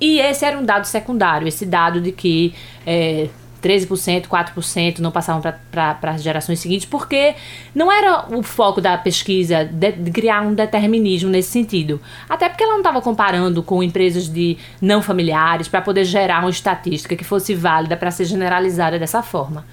E 0.00 0.20
esse 0.20 0.44
era 0.44 0.58
um 0.58 0.64
dado 0.64 0.86
secundário, 0.86 1.48
esse 1.48 1.66
dado 1.66 2.00
de 2.00 2.12
que 2.12 2.54
é, 2.86 3.28
13%, 3.62 4.26
4% 4.26 4.98
não 5.00 5.10
passavam 5.10 5.42
para 5.70 5.98
as 6.02 6.22
gerações 6.22 6.60
seguintes, 6.60 6.86
porque 6.86 7.34
não 7.74 7.90
era 7.90 8.26
o 8.30 8.42
foco 8.42 8.80
da 8.80 8.96
pesquisa 8.96 9.64
de, 9.64 9.92
de 9.92 10.10
criar 10.12 10.42
um 10.42 10.54
determinismo 10.54 11.30
nesse 11.30 11.50
sentido. 11.50 12.00
Até 12.28 12.48
porque 12.48 12.62
ela 12.62 12.74
não 12.74 12.80
estava 12.80 13.00
comparando 13.00 13.62
com 13.62 13.82
empresas 13.82 14.28
de 14.28 14.56
não 14.80 15.02
familiares 15.02 15.66
para 15.66 15.80
poder 15.80 16.04
gerar 16.04 16.40
uma 16.40 16.50
estatística 16.50 17.16
que 17.16 17.24
fosse 17.24 17.54
válida 17.54 17.96
para 17.96 18.10
ser 18.10 18.26
generalizada 18.26 18.98
dessa 18.98 19.22
forma. 19.22 19.64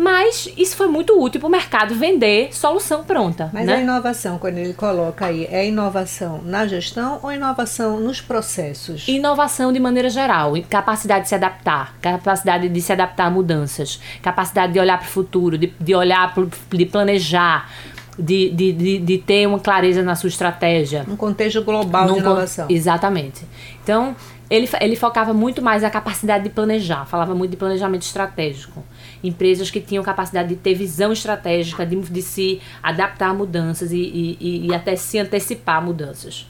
Mas 0.00 0.50
isso 0.56 0.76
foi 0.76 0.88
muito 0.88 1.20
útil 1.20 1.38
para 1.38 1.46
o 1.46 1.50
mercado 1.50 1.94
vender 1.94 2.54
solução 2.54 3.04
pronta. 3.04 3.50
Mas 3.52 3.66
né? 3.66 3.74
a 3.74 3.80
inovação, 3.82 4.38
quando 4.38 4.56
ele 4.56 4.72
coloca 4.72 5.26
aí, 5.26 5.46
é 5.50 5.68
inovação 5.68 6.40
na 6.42 6.66
gestão 6.66 7.20
ou 7.22 7.30
inovação 7.30 8.00
nos 8.00 8.18
processos? 8.18 9.06
Inovação 9.06 9.70
de 9.70 9.78
maneira 9.78 10.08
geral, 10.08 10.54
capacidade 10.70 11.24
de 11.24 11.28
se 11.28 11.34
adaptar, 11.34 11.94
capacidade 12.00 12.70
de 12.70 12.80
se 12.80 12.94
adaptar 12.94 13.26
a 13.26 13.30
mudanças, 13.30 14.00
capacidade 14.22 14.72
de 14.72 14.80
olhar 14.80 14.96
para 14.96 15.06
o 15.06 15.10
futuro, 15.10 15.58
de, 15.58 15.70
de 15.78 15.94
olhar, 15.94 16.32
pro, 16.32 16.50
de 16.70 16.86
planejar. 16.86 17.70
De, 18.18 18.50
de, 18.50 18.72
de, 18.72 18.98
de, 18.98 19.18
ter 19.18 19.46
uma 19.46 19.58
clareza 19.58 20.02
na 20.02 20.14
sua 20.14 20.28
estratégia. 20.28 21.06
Um 21.08 21.16
contexto 21.16 21.62
global 21.62 22.06
Num 22.06 22.14
de 22.14 22.20
inovação. 22.20 22.66
Exatamente. 22.68 23.46
Então, 23.82 24.14
ele, 24.50 24.68
ele 24.80 24.96
focava 24.96 25.32
muito 25.32 25.62
mais 25.62 25.82
na 25.82 25.90
capacidade 25.90 26.42
de 26.42 26.50
planejar, 26.50 27.06
falava 27.06 27.34
muito 27.36 27.52
de 27.52 27.56
planejamento 27.56 28.02
estratégico. 28.02 28.84
empresas 29.22 29.70
que 29.70 29.80
tinham 29.80 30.02
capacidade 30.02 30.48
de 30.48 30.56
ter 30.56 30.74
visão 30.74 31.12
estratégica, 31.12 31.86
de, 31.86 31.96
de 31.96 32.20
se 32.22 32.60
adaptar 32.82 33.28
a 33.28 33.34
mudanças 33.34 33.92
e, 33.92 34.36
e, 34.40 34.66
e 34.66 34.74
até 34.74 34.96
se 34.96 35.18
antecipar 35.18 35.76
a 35.76 35.80
mudanças. 35.80 36.46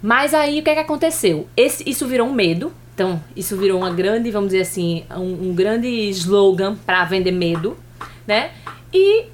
Mas 0.00 0.32
aí 0.32 0.60
o 0.60 0.62
que 0.62 0.70
é 0.70 0.74
que 0.74 0.80
aconteceu? 0.80 1.46
Esse, 1.54 1.88
isso 1.88 2.06
virou 2.06 2.26
um 2.28 2.32
medo. 2.32 2.72
Então, 2.94 3.22
isso 3.36 3.58
virou 3.58 3.78
uma 3.78 3.90
grande, 3.90 4.30
vamos 4.30 4.48
dizer 4.48 4.62
assim, 4.62 5.04
um, 5.10 5.50
um 5.50 5.54
grande 5.54 5.86
slogan 6.08 6.76
para 6.76 7.04
vender 7.04 7.30
medo, 7.30 7.76
né? 8.26 8.52
E 8.90 9.26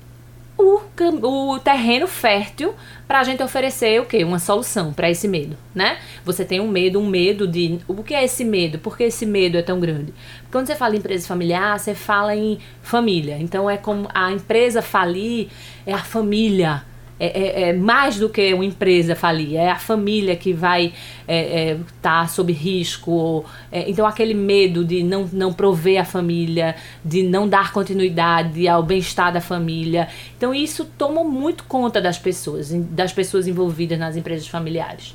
o, 0.62 1.52
o 1.52 1.58
terreno 1.58 2.06
fértil 2.06 2.74
para 3.06 3.20
a 3.20 3.24
gente 3.24 3.42
oferecer 3.42 4.00
o 4.00 4.06
quê? 4.06 4.24
Uma 4.24 4.38
solução 4.38 4.92
para 4.92 5.10
esse 5.10 5.28
medo, 5.28 5.56
né? 5.74 5.98
Você 6.24 6.44
tem 6.44 6.60
um 6.60 6.68
medo, 6.68 6.98
um 6.98 7.06
medo 7.06 7.46
de. 7.46 7.80
O 7.86 8.02
que 8.02 8.14
é 8.14 8.24
esse 8.24 8.44
medo? 8.44 8.78
Por 8.78 8.96
que 8.96 9.04
esse 9.04 9.26
medo 9.26 9.58
é 9.58 9.62
tão 9.62 9.80
grande? 9.80 10.14
Quando 10.50 10.66
você 10.66 10.76
fala 10.76 10.94
em 10.94 10.98
empresa 10.98 11.26
familiar, 11.26 11.78
você 11.78 11.94
fala 11.94 12.34
em 12.34 12.58
família. 12.82 13.36
Então 13.38 13.68
é 13.68 13.76
como 13.76 14.08
a 14.14 14.32
empresa 14.32 14.80
falir 14.80 15.48
é 15.86 15.92
a 15.92 15.98
família 15.98 16.82
é, 17.20 17.26
é, 17.26 17.68
é, 17.68 17.72
mais 17.72 18.18
do 18.18 18.28
que 18.28 18.52
uma 18.52 18.64
empresa 18.64 19.14
falir, 19.14 19.56
é 19.56 19.70
a 19.70 19.78
família 19.78 20.34
que 20.34 20.52
vai 20.52 20.86
estar 20.86 20.94
é, 21.28 21.70
é, 21.70 21.78
tá 22.00 22.26
sob 22.26 22.52
risco. 22.52 23.44
É, 23.70 23.88
então, 23.88 24.06
aquele 24.06 24.34
medo 24.34 24.84
de 24.84 25.02
não, 25.02 25.28
não 25.32 25.52
prover 25.52 26.00
a 26.00 26.04
família, 26.04 26.74
de 27.04 27.22
não 27.22 27.48
dar 27.48 27.72
continuidade 27.72 28.66
ao 28.66 28.82
bem-estar 28.82 29.32
da 29.32 29.40
família. 29.40 30.08
Então, 30.36 30.54
isso 30.54 30.84
tomou 30.98 31.24
muito 31.24 31.64
conta 31.64 32.00
das 32.00 32.18
pessoas, 32.18 32.70
das 32.72 33.12
pessoas 33.12 33.46
envolvidas 33.46 33.98
nas 33.98 34.16
empresas 34.16 34.48
familiares. 34.48 35.14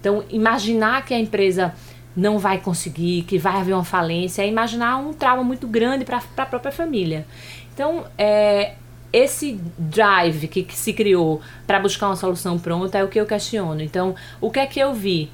Então, 0.00 0.24
imaginar 0.30 1.04
que 1.04 1.14
a 1.14 1.18
empresa 1.18 1.74
não 2.16 2.38
vai 2.38 2.58
conseguir, 2.58 3.22
que 3.22 3.38
vai 3.38 3.56
haver 3.56 3.74
uma 3.74 3.84
falência, 3.84 4.42
é 4.42 4.48
imaginar 4.48 4.96
um 4.96 5.12
trauma 5.12 5.44
muito 5.44 5.68
grande 5.68 6.04
para 6.04 6.22
a 6.36 6.46
própria 6.46 6.72
família. 6.72 7.26
Então, 7.74 8.06
é, 8.16 8.74
esse 9.16 9.58
drive 9.78 10.46
que, 10.46 10.62
que 10.62 10.76
se 10.76 10.92
criou 10.92 11.40
para 11.66 11.80
buscar 11.80 12.08
uma 12.08 12.16
solução 12.16 12.58
pronta 12.58 12.98
é 12.98 13.04
o 13.04 13.08
que 13.08 13.18
eu 13.18 13.24
questiono. 13.24 13.80
Então, 13.80 14.14
o 14.40 14.50
que 14.50 14.60
é 14.60 14.66
que 14.66 14.78
eu 14.78 14.92
vi? 14.92 15.30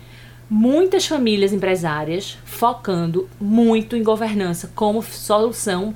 Muitas 0.48 1.06
famílias 1.06 1.52
empresárias 1.52 2.38
focando 2.44 3.28
muito 3.40 3.96
em 3.96 4.02
governança 4.02 4.70
como 4.74 5.02
solução, 5.02 5.94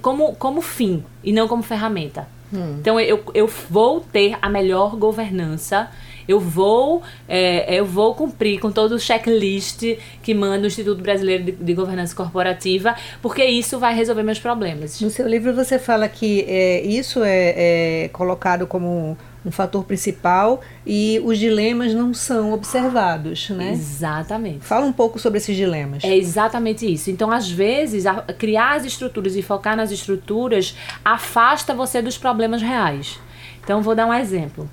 como, 0.00 0.34
como 0.36 0.62
fim 0.62 1.04
e 1.22 1.30
não 1.30 1.46
como 1.46 1.62
ferramenta. 1.62 2.26
Hum. 2.50 2.76
Então, 2.80 2.98
eu, 2.98 3.22
eu 3.34 3.46
vou 3.68 4.00
ter 4.00 4.38
a 4.40 4.48
melhor 4.48 4.96
governança 4.96 5.90
eu 6.28 6.38
vou, 6.38 7.02
é, 7.26 7.74
eu 7.74 7.86
vou 7.86 8.14
cumprir 8.14 8.60
com 8.60 8.70
todo 8.70 8.92
o 8.92 8.98
checklist 9.00 9.82
que 10.22 10.34
manda 10.34 10.64
o 10.64 10.66
Instituto 10.66 11.02
Brasileiro 11.02 11.44
de, 11.44 11.52
de, 11.52 11.74
Governança 11.74 12.14
Corporativa, 12.14 12.94
porque 13.22 13.42
isso 13.42 13.78
vai 13.78 13.94
resolver 13.94 14.22
meus 14.22 14.38
problemas. 14.38 15.00
No 15.00 15.08
seu 15.08 15.26
livro 15.26 15.54
você 15.54 15.78
fala 15.78 16.06
que 16.06 16.42
é, 16.42 16.82
isso 16.82 17.24
é, 17.24 18.04
é 18.04 18.08
colocado 18.08 18.66
como 18.66 19.16
um 19.44 19.50
fator 19.50 19.82
principal 19.84 20.60
e 20.86 21.20
os 21.24 21.38
dilemas 21.38 21.94
não 21.94 22.12
são 22.12 22.52
observados, 22.52 23.48
né? 23.48 23.72
Exatamente. 23.72 24.64
Fala 24.64 24.84
um 24.84 24.92
pouco 24.92 25.18
sobre 25.18 25.38
esses 25.38 25.56
dilemas. 25.56 26.04
É 26.04 26.14
exatamente 26.14 26.92
isso. 26.92 27.10
Então, 27.10 27.30
às 27.30 27.50
vezes, 27.50 28.04
a, 28.04 28.20
criar 28.22 28.76
as 28.76 28.84
estruturas 28.84 29.36
e 29.36 29.42
focar 29.42 29.76
nas 29.76 29.90
estruturas 29.90 30.76
afasta 31.02 31.72
você 31.72 32.02
dos 32.02 32.18
problemas 32.18 32.60
reais. 32.60 33.18
Então, 33.62 33.80
vou 33.80 33.94
dar 33.94 34.06
um 34.06 34.12
exemplo 34.12 34.68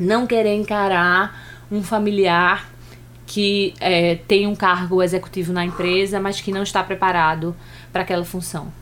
não 0.00 0.26
querer 0.26 0.54
encarar 0.54 1.38
um 1.70 1.82
familiar 1.82 2.68
que 3.26 3.74
é, 3.78 4.16
tem 4.26 4.46
um 4.46 4.56
cargo 4.56 5.00
executivo 5.02 5.52
na 5.52 5.64
empresa, 5.64 6.18
mas 6.18 6.40
que 6.40 6.50
não 6.50 6.64
está 6.64 6.82
preparado 6.82 7.54
para 7.92 8.02
aquela 8.02 8.24
função. 8.24 8.72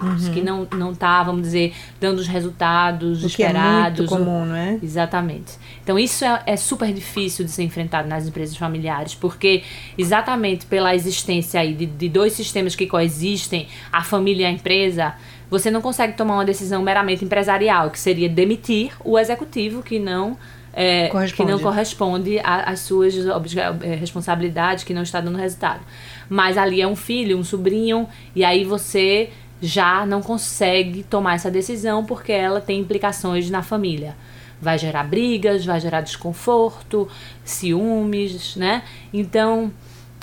Uhum. 0.00 0.32
Que 0.32 0.42
não, 0.42 0.68
não 0.72 0.92
está, 0.92 1.22
vamos 1.22 1.42
dizer, 1.42 1.74
dando 1.98 2.18
os 2.18 2.28
resultados 2.28 3.24
o 3.24 3.26
esperados. 3.26 4.06
Que 4.06 4.14
é 4.14 4.18
muito 4.18 4.24
comum, 4.24 4.44
não 4.44 4.54
é? 4.54 4.78
Exatamente. 4.82 5.54
Então, 5.82 5.98
isso 5.98 6.24
é, 6.24 6.42
é 6.46 6.56
super 6.56 6.92
difícil 6.92 7.44
de 7.44 7.50
ser 7.50 7.62
enfrentado 7.62 8.06
nas 8.06 8.28
empresas 8.28 8.56
familiares, 8.56 9.14
porque 9.14 9.64
exatamente 9.96 10.66
pela 10.66 10.94
existência 10.94 11.60
aí 11.60 11.72
de, 11.72 11.86
de 11.86 12.08
dois 12.08 12.34
sistemas 12.34 12.76
que 12.76 12.86
coexistem, 12.86 13.68
a 13.90 14.04
família 14.04 14.44
e 14.44 14.46
a 14.46 14.50
empresa, 14.50 15.14
você 15.50 15.70
não 15.70 15.80
consegue 15.80 16.12
tomar 16.12 16.34
uma 16.34 16.44
decisão 16.44 16.82
meramente 16.82 17.24
empresarial, 17.24 17.90
que 17.90 17.98
seria 17.98 18.28
demitir 18.28 18.92
o 19.02 19.18
executivo 19.18 19.82
que 19.82 19.98
não 19.98 20.36
é, 20.78 21.08
que 21.34 21.42
não 21.42 21.58
corresponde 21.58 22.38
às 22.44 22.80
suas 22.80 23.14
é, 23.16 23.94
responsabilidades, 23.94 24.84
que 24.84 24.92
não 24.92 25.02
está 25.02 25.22
dando 25.22 25.38
resultado. 25.38 25.80
Mas 26.28 26.58
ali 26.58 26.82
é 26.82 26.86
um 26.86 26.94
filho, 26.94 27.38
um 27.38 27.42
sobrinho, 27.42 28.06
e 28.34 28.44
aí 28.44 28.62
você 28.62 29.30
já 29.60 30.04
não 30.04 30.20
consegue 30.20 31.02
tomar 31.02 31.36
essa 31.36 31.50
decisão 31.50 32.04
porque 32.04 32.30
ela 32.30 32.60
tem 32.60 32.78
implicações 32.78 33.48
na 33.48 33.62
família. 33.62 34.14
Vai 34.60 34.76
gerar 34.78 35.04
brigas, 35.04 35.64
vai 35.64 35.80
gerar 35.80 36.02
desconforto, 36.02 37.08
ciúmes, 37.42 38.54
né? 38.56 38.82
Então. 39.12 39.72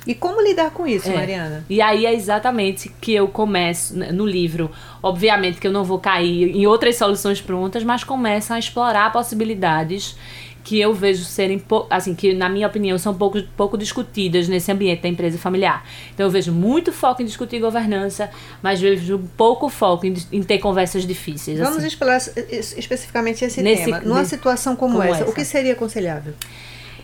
E 0.05 0.13
como 0.13 0.41
lidar 0.41 0.72
com 0.72 0.86
isso, 0.86 1.10
é. 1.10 1.15
Mariana? 1.15 1.65
E 1.69 1.81
aí 1.81 2.05
é 2.05 2.13
exatamente 2.13 2.91
que 3.01 3.13
eu 3.13 3.27
começo 3.27 3.98
no 3.98 4.25
livro. 4.25 4.69
Obviamente 5.01 5.60
que 5.60 5.67
eu 5.67 5.72
não 5.72 5.83
vou 5.83 6.00
cair 6.00 6.55
em 6.55 6.67
outras 6.67 6.98
soluções 6.98 7.41
prontas, 7.41 7.83
mas 7.83 8.03
começo 8.03 8.53
a 8.53 8.60
explorar 8.60 9.12
possibilidades 9.12 10.15
que 10.63 10.79
eu 10.79 10.93
vejo 10.93 11.25
serem, 11.25 11.62
assim, 11.89 12.15
que 12.15 12.33
na 12.33 12.48
minha 12.48 12.65
opinião 12.65 12.98
são 12.98 13.13
pouco, 13.13 13.41
pouco 13.57 13.77
discutidas 13.77 14.48
nesse 14.48 14.72
ambiente 14.72 15.01
da 15.01 15.10
empresa 15.10 15.38
familiar. 15.38 15.86
Então 16.13 16.25
eu 16.25 16.31
vejo 16.31 16.53
muito 16.53 16.93
foco 16.93 17.22
em 17.22 17.25
discutir 17.25 17.60
governança, 17.60 18.29
mas 18.62 18.79
vejo 18.79 19.19
pouco 19.36 19.67
foco 19.67 20.05
em, 20.05 20.15
em 20.31 20.41
ter 20.41 20.60
conversas 20.60 21.05
difíceis. 21.05 21.60
Vamos 21.60 21.77
assim. 21.77 21.88
explorar 21.88 22.17
especificamente 22.17 23.43
esse 23.43 23.62
nesse, 23.62 23.86
tema. 23.86 24.00
Numa 24.00 24.19
nesse, 24.19 24.31
situação 24.31 24.75
como, 24.75 24.93
como 24.93 25.03
essa, 25.03 25.24
essa, 25.24 25.29
o 25.29 25.33
que 25.33 25.43
seria 25.43 25.74
aconselhável? 25.74 26.33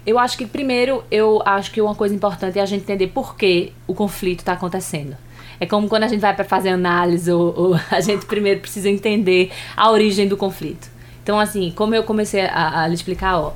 Eu 0.05 0.17
acho 0.17 0.37
que 0.37 0.45
primeiro, 0.45 1.03
eu 1.11 1.41
acho 1.45 1.71
que 1.71 1.81
uma 1.81 1.95
coisa 1.95 2.15
importante 2.15 2.57
é 2.57 2.61
a 2.61 2.65
gente 2.65 2.81
entender 2.81 3.07
por 3.07 3.35
que 3.35 3.73
o 3.87 3.93
conflito 3.93 4.39
está 4.39 4.53
acontecendo. 4.53 5.15
É 5.59 5.65
como 5.65 5.89
quando 5.89 6.03
a 6.03 6.07
gente 6.07 6.21
vai 6.21 6.33
para 6.33 6.45
fazer 6.45 6.69
análise, 6.69 7.31
ou, 7.31 7.53
ou 7.55 7.79
a 7.91 7.99
gente 7.99 8.25
primeiro 8.25 8.59
precisa 8.59 8.89
entender 8.89 9.51
a 9.75 9.91
origem 9.91 10.27
do 10.27 10.37
conflito. 10.37 10.89
Então, 11.21 11.39
assim, 11.39 11.71
como 11.75 11.93
eu 11.93 12.03
comecei 12.03 12.41
a, 12.41 12.83
a 12.83 12.87
lhe 12.87 12.95
explicar, 12.95 13.37
ó, 13.37 13.53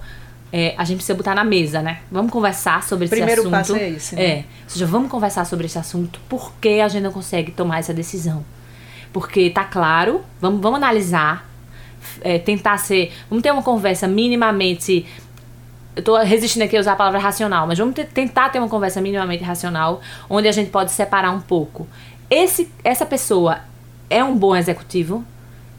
é, 0.51 0.75
a 0.77 0.83
gente 0.83 0.97
precisa 0.97 1.17
botar 1.17 1.33
na 1.33 1.43
mesa, 1.43 1.81
né? 1.81 2.01
Vamos 2.12 2.31
conversar 2.31 2.83
sobre 2.83 3.05
esse 3.05 3.15
Primeiro 3.15 3.41
assunto. 3.41 3.65
Primeiro 3.65 3.73
passo 3.73 3.75
é 3.75 3.97
esse, 3.97 4.15
né? 4.15 4.23
É. 4.23 4.35
Ou 4.38 4.69
seja, 4.69 4.85
vamos 4.85 5.09
conversar 5.09 5.45
sobre 5.45 5.65
esse 5.65 5.79
assunto. 5.79 6.19
Por 6.29 6.53
que 6.62 6.79
a 6.79 6.88
gente 6.88 7.01
não 7.01 7.12
consegue 7.12 7.51
tomar 7.51 7.79
essa 7.79 7.91
decisão? 7.91 8.45
Porque 9.12 9.50
tá 9.50 9.63
claro, 9.63 10.21
vamos, 10.39 10.62
vamos 10.62 10.77
analisar, 10.77 11.50
é, 12.21 12.38
tentar 12.38 12.77
ser. 12.77 13.12
Vamos 13.27 13.41
ter 13.41 13.51
uma 13.51 13.63
conversa 13.63 14.07
minimamente. 14.07 15.07
Eu 15.95 16.03
tô 16.03 16.17
resistindo 16.17 16.63
aqui 16.63 16.75
a 16.75 16.79
usar 16.79 16.93
a 16.93 16.95
palavra 16.95 17.19
racional, 17.19 17.67
mas 17.67 17.77
vamos 17.77 17.95
tentar 18.13 18.50
ter 18.50 18.59
uma 18.59 18.69
conversa 18.69 19.00
minimamente 19.00 19.43
racional, 19.43 20.01
onde 20.29 20.47
a 20.47 20.51
gente 20.51 20.69
pode 20.71 20.91
separar 20.91 21.31
um 21.31 21.41
pouco. 21.41 21.88
Esse, 22.29 22.71
essa 22.83 23.05
pessoa 23.05 23.59
é 24.09 24.23
um 24.23 24.35
bom 24.35 24.55
executivo, 24.55 25.23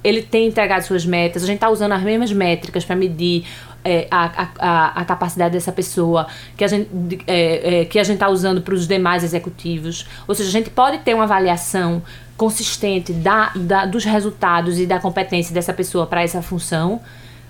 ele 0.04 0.22
tem 0.22 0.46
entregado 0.46 0.82
suas 0.82 1.04
metas, 1.04 1.42
a 1.42 1.46
gente 1.46 1.56
está 1.56 1.70
usando 1.70 1.92
as 1.92 2.02
mesmas 2.02 2.32
métricas 2.32 2.84
para 2.84 2.94
medir 2.94 3.44
é, 3.84 4.06
a, 4.10 4.48
a, 4.58 5.00
a, 5.00 5.04
capacidade 5.04 5.52
dessa 5.52 5.70
pessoa 5.70 6.26
que 6.56 6.64
a 6.64 6.68
gente 6.68 6.88
é, 7.26 7.80
é, 7.80 7.84
que 7.84 7.98
a 7.98 8.04
gente 8.04 8.14
está 8.14 8.28
usando 8.28 8.62
para 8.62 8.74
os 8.74 8.88
demais 8.88 9.22
executivos. 9.22 10.06
Ou 10.26 10.34
seja, 10.34 10.48
a 10.48 10.52
gente 10.52 10.70
pode 10.70 10.98
ter 10.98 11.14
uma 11.14 11.24
avaliação 11.24 12.02
consistente 12.36 13.12
da, 13.12 13.52
da 13.54 13.84
dos 13.84 14.04
resultados 14.04 14.78
e 14.78 14.86
da 14.86 14.98
competência 14.98 15.52
dessa 15.52 15.72
pessoa 15.72 16.06
para 16.06 16.22
essa 16.22 16.40
função. 16.40 17.00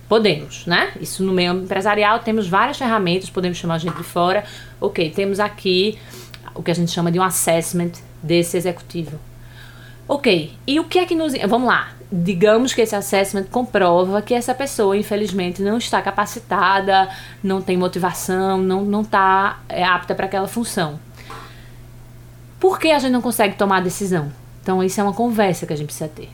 Podemos, 0.08 0.66
né? 0.66 0.92
Isso 1.00 1.24
no 1.24 1.32
meio 1.32 1.54
empresarial 1.54 2.18
temos 2.18 2.46
várias 2.46 2.76
ferramentas, 2.76 3.30
podemos 3.30 3.56
chamar 3.58 3.78
gente 3.78 3.96
de 3.96 4.04
fora. 4.04 4.44
Ok, 4.80 5.10
temos 5.10 5.40
aqui 5.40 5.98
o 6.54 6.62
que 6.62 6.70
a 6.70 6.74
gente 6.74 6.90
chama 6.90 7.10
de 7.10 7.18
um 7.18 7.22
assessment 7.22 7.92
desse 8.22 8.56
executivo. 8.56 9.18
Ok, 10.06 10.52
e 10.66 10.78
o 10.78 10.84
que 10.84 10.98
é 10.98 11.06
que 11.06 11.14
nos. 11.14 11.32
Vamos 11.48 11.66
lá, 11.66 11.92
digamos 12.12 12.74
que 12.74 12.82
esse 12.82 12.94
assessment 12.94 13.44
comprova 13.44 14.20
que 14.20 14.34
essa 14.34 14.54
pessoa, 14.54 14.96
infelizmente, 14.96 15.62
não 15.62 15.78
está 15.78 16.02
capacitada, 16.02 17.08
não 17.42 17.62
tem 17.62 17.76
motivação, 17.76 18.58
não, 18.58 18.84
não 18.84 19.00
está 19.00 19.60
é, 19.68 19.82
apta 19.82 20.14
para 20.14 20.26
aquela 20.26 20.46
função. 20.46 21.00
Por 22.60 22.78
que 22.78 22.90
a 22.90 22.98
gente 22.98 23.12
não 23.12 23.22
consegue 23.22 23.56
tomar 23.56 23.78
a 23.78 23.80
decisão? 23.80 24.30
Então, 24.62 24.82
isso 24.82 25.00
é 25.00 25.02
uma 25.02 25.12
conversa 25.12 25.66
que 25.66 25.72
a 25.72 25.76
gente 25.76 25.86
precisa 25.86 26.08
ter. 26.08 26.30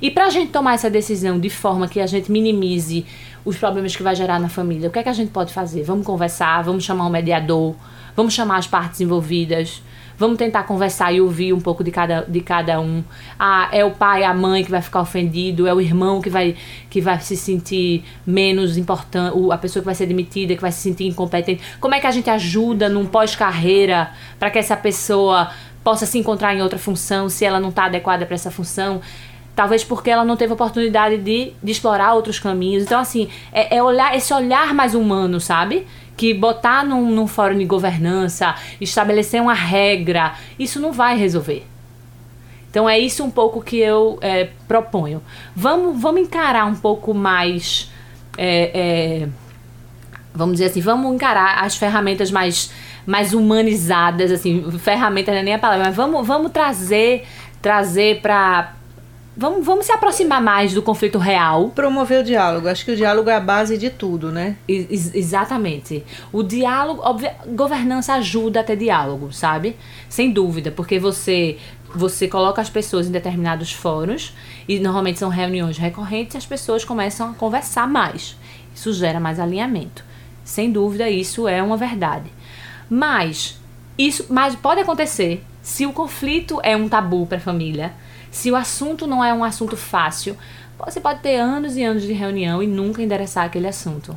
E 0.00 0.10
para 0.10 0.26
a 0.26 0.30
gente 0.30 0.50
tomar 0.50 0.74
essa 0.74 0.90
decisão 0.90 1.38
de 1.38 1.50
forma 1.50 1.88
que 1.88 2.00
a 2.00 2.06
gente 2.06 2.30
minimize 2.30 3.04
os 3.44 3.56
problemas 3.56 3.94
que 3.94 4.02
vai 4.02 4.14
gerar 4.14 4.38
na 4.38 4.48
família, 4.48 4.88
o 4.88 4.92
que 4.92 4.98
é 4.98 5.02
que 5.02 5.08
a 5.08 5.14
gente 5.14 5.30
pode 5.30 5.52
fazer? 5.52 5.82
Vamos 5.82 6.06
conversar, 6.06 6.62
vamos 6.62 6.84
chamar 6.84 7.06
um 7.06 7.10
mediador, 7.10 7.74
vamos 8.16 8.32
chamar 8.32 8.58
as 8.58 8.66
partes 8.66 9.00
envolvidas, 9.00 9.82
Vamos 10.16 10.38
tentar 10.38 10.62
conversar 10.62 11.12
e 11.12 11.20
ouvir 11.20 11.52
um 11.52 11.60
pouco 11.60 11.82
de 11.82 11.90
cada, 11.90 12.22
de 12.22 12.40
cada 12.40 12.80
um. 12.80 13.02
Ah, 13.38 13.68
é 13.72 13.84
o 13.84 13.90
pai, 13.90 14.22
a 14.22 14.32
mãe 14.32 14.64
que 14.64 14.70
vai 14.70 14.80
ficar 14.80 15.00
ofendido, 15.00 15.66
é 15.66 15.74
o 15.74 15.80
irmão 15.80 16.20
que 16.20 16.30
vai, 16.30 16.56
que 16.88 17.00
vai 17.00 17.18
se 17.20 17.36
sentir 17.36 18.04
menos 18.24 18.76
importante, 18.76 19.36
a 19.50 19.58
pessoa 19.58 19.82
que 19.82 19.86
vai 19.86 19.94
ser 19.94 20.06
demitida, 20.06 20.54
que 20.54 20.62
vai 20.62 20.70
se 20.70 20.80
sentir 20.80 21.06
incompetente. 21.06 21.62
Como 21.80 21.94
é 21.94 22.00
que 22.00 22.06
a 22.06 22.12
gente 22.12 22.30
ajuda 22.30 22.88
num 22.88 23.06
pós-carreira 23.06 24.12
para 24.38 24.50
que 24.50 24.58
essa 24.58 24.76
pessoa 24.76 25.50
possa 25.82 26.06
se 26.06 26.16
encontrar 26.16 26.54
em 26.54 26.62
outra 26.62 26.78
função 26.78 27.28
se 27.28 27.44
ela 27.44 27.60
não 27.60 27.68
está 27.68 27.84
adequada 27.84 28.24
para 28.24 28.34
essa 28.34 28.50
função. 28.50 29.02
Talvez 29.54 29.84
porque 29.84 30.10
ela 30.10 30.24
não 30.24 30.36
teve 30.36 30.52
oportunidade 30.52 31.18
de, 31.18 31.52
de 31.62 31.72
explorar 31.72 32.14
outros 32.14 32.38
caminhos. 32.38 32.82
Então, 32.82 33.00
assim, 33.00 33.28
é, 33.52 33.76
é 33.76 33.82
olhar 33.82 34.16
esse 34.16 34.34
olhar 34.34 34.74
mais 34.74 34.94
humano, 34.94 35.40
sabe? 35.40 35.86
Que 36.16 36.34
botar 36.34 36.84
num, 36.84 37.10
num 37.10 37.26
fórum 37.26 37.56
de 37.56 37.64
governança, 37.64 38.54
estabelecer 38.80 39.40
uma 39.40 39.54
regra, 39.54 40.34
isso 40.58 40.80
não 40.80 40.92
vai 40.92 41.16
resolver. 41.16 41.64
Então 42.74 42.88
é 42.88 42.98
isso 42.98 43.22
um 43.22 43.30
pouco 43.30 43.62
que 43.62 43.76
eu 43.76 44.18
é, 44.20 44.48
proponho. 44.66 45.22
Vamos, 45.54 46.02
vamos 46.02 46.22
encarar 46.22 46.66
um 46.66 46.74
pouco 46.74 47.14
mais. 47.14 47.88
É, 48.36 48.70
é, 49.22 49.28
vamos 50.34 50.54
dizer 50.54 50.66
assim, 50.66 50.80
vamos 50.80 51.14
encarar 51.14 51.62
as 51.62 51.76
ferramentas 51.76 52.32
mais, 52.32 52.72
mais 53.06 53.32
humanizadas, 53.32 54.32
assim, 54.32 54.68
ferramenta 54.80 55.30
não 55.30 55.38
é 55.38 55.42
nem 55.44 55.54
a 55.54 55.58
palavra, 55.60 55.84
mas 55.84 55.94
vamos, 55.94 56.26
vamos 56.26 56.50
trazer, 56.50 57.24
trazer 57.62 58.20
para 58.20 58.73
Vamos, 59.36 59.66
vamos 59.66 59.86
se 59.86 59.92
aproximar 59.92 60.40
mais 60.40 60.72
do 60.72 60.80
conflito 60.80 61.18
real. 61.18 61.70
Promover 61.70 62.20
o 62.20 62.24
diálogo. 62.24 62.68
Acho 62.68 62.84
que 62.84 62.92
o 62.92 62.96
diálogo 62.96 63.28
é 63.28 63.34
a 63.34 63.40
base 63.40 63.76
de 63.76 63.90
tudo, 63.90 64.30
né? 64.30 64.56
Ex 64.68 65.12
exatamente. 65.12 66.04
O 66.32 66.42
diálogo, 66.42 67.02
governança 67.48 68.14
ajuda 68.14 68.60
a 68.60 68.64
ter 68.64 68.76
diálogo, 68.76 69.32
sabe? 69.32 69.76
Sem 70.08 70.30
dúvida, 70.30 70.70
porque 70.70 70.98
você 70.98 71.58
você 71.94 72.26
coloca 72.26 72.60
as 72.60 72.68
pessoas 72.68 73.06
em 73.06 73.12
determinados 73.12 73.72
fóruns 73.72 74.34
e 74.68 74.80
normalmente 74.80 75.20
são 75.20 75.28
reuniões 75.28 75.78
recorrentes 75.78 76.34
e 76.34 76.38
as 76.38 76.46
pessoas 76.46 76.84
começam 76.84 77.30
a 77.30 77.34
conversar 77.34 77.88
mais. 77.88 78.36
Isso 78.74 78.92
gera 78.92 79.20
mais 79.20 79.38
alinhamento. 79.38 80.04
Sem 80.44 80.72
dúvida, 80.72 81.08
isso 81.08 81.46
é 81.46 81.62
uma 81.62 81.76
verdade. 81.76 82.30
Mas 82.90 83.58
isso, 83.96 84.26
mas 84.28 84.56
pode 84.56 84.80
acontecer 84.80 85.44
se 85.62 85.86
o 85.86 85.92
conflito 85.92 86.60
é 86.62 86.76
um 86.76 86.88
tabu 86.88 87.26
para 87.26 87.38
a 87.38 87.40
família 87.40 87.94
se 88.34 88.50
o 88.50 88.56
assunto 88.56 89.06
não 89.06 89.24
é 89.24 89.32
um 89.32 89.44
assunto 89.44 89.76
fácil, 89.76 90.36
você 90.76 91.00
pode 91.00 91.20
ter 91.20 91.36
anos 91.36 91.76
e 91.76 91.84
anos 91.84 92.02
de 92.02 92.12
reunião 92.12 92.60
e 92.60 92.66
nunca 92.66 93.00
endereçar 93.00 93.44
aquele 93.44 93.68
assunto. 93.68 94.16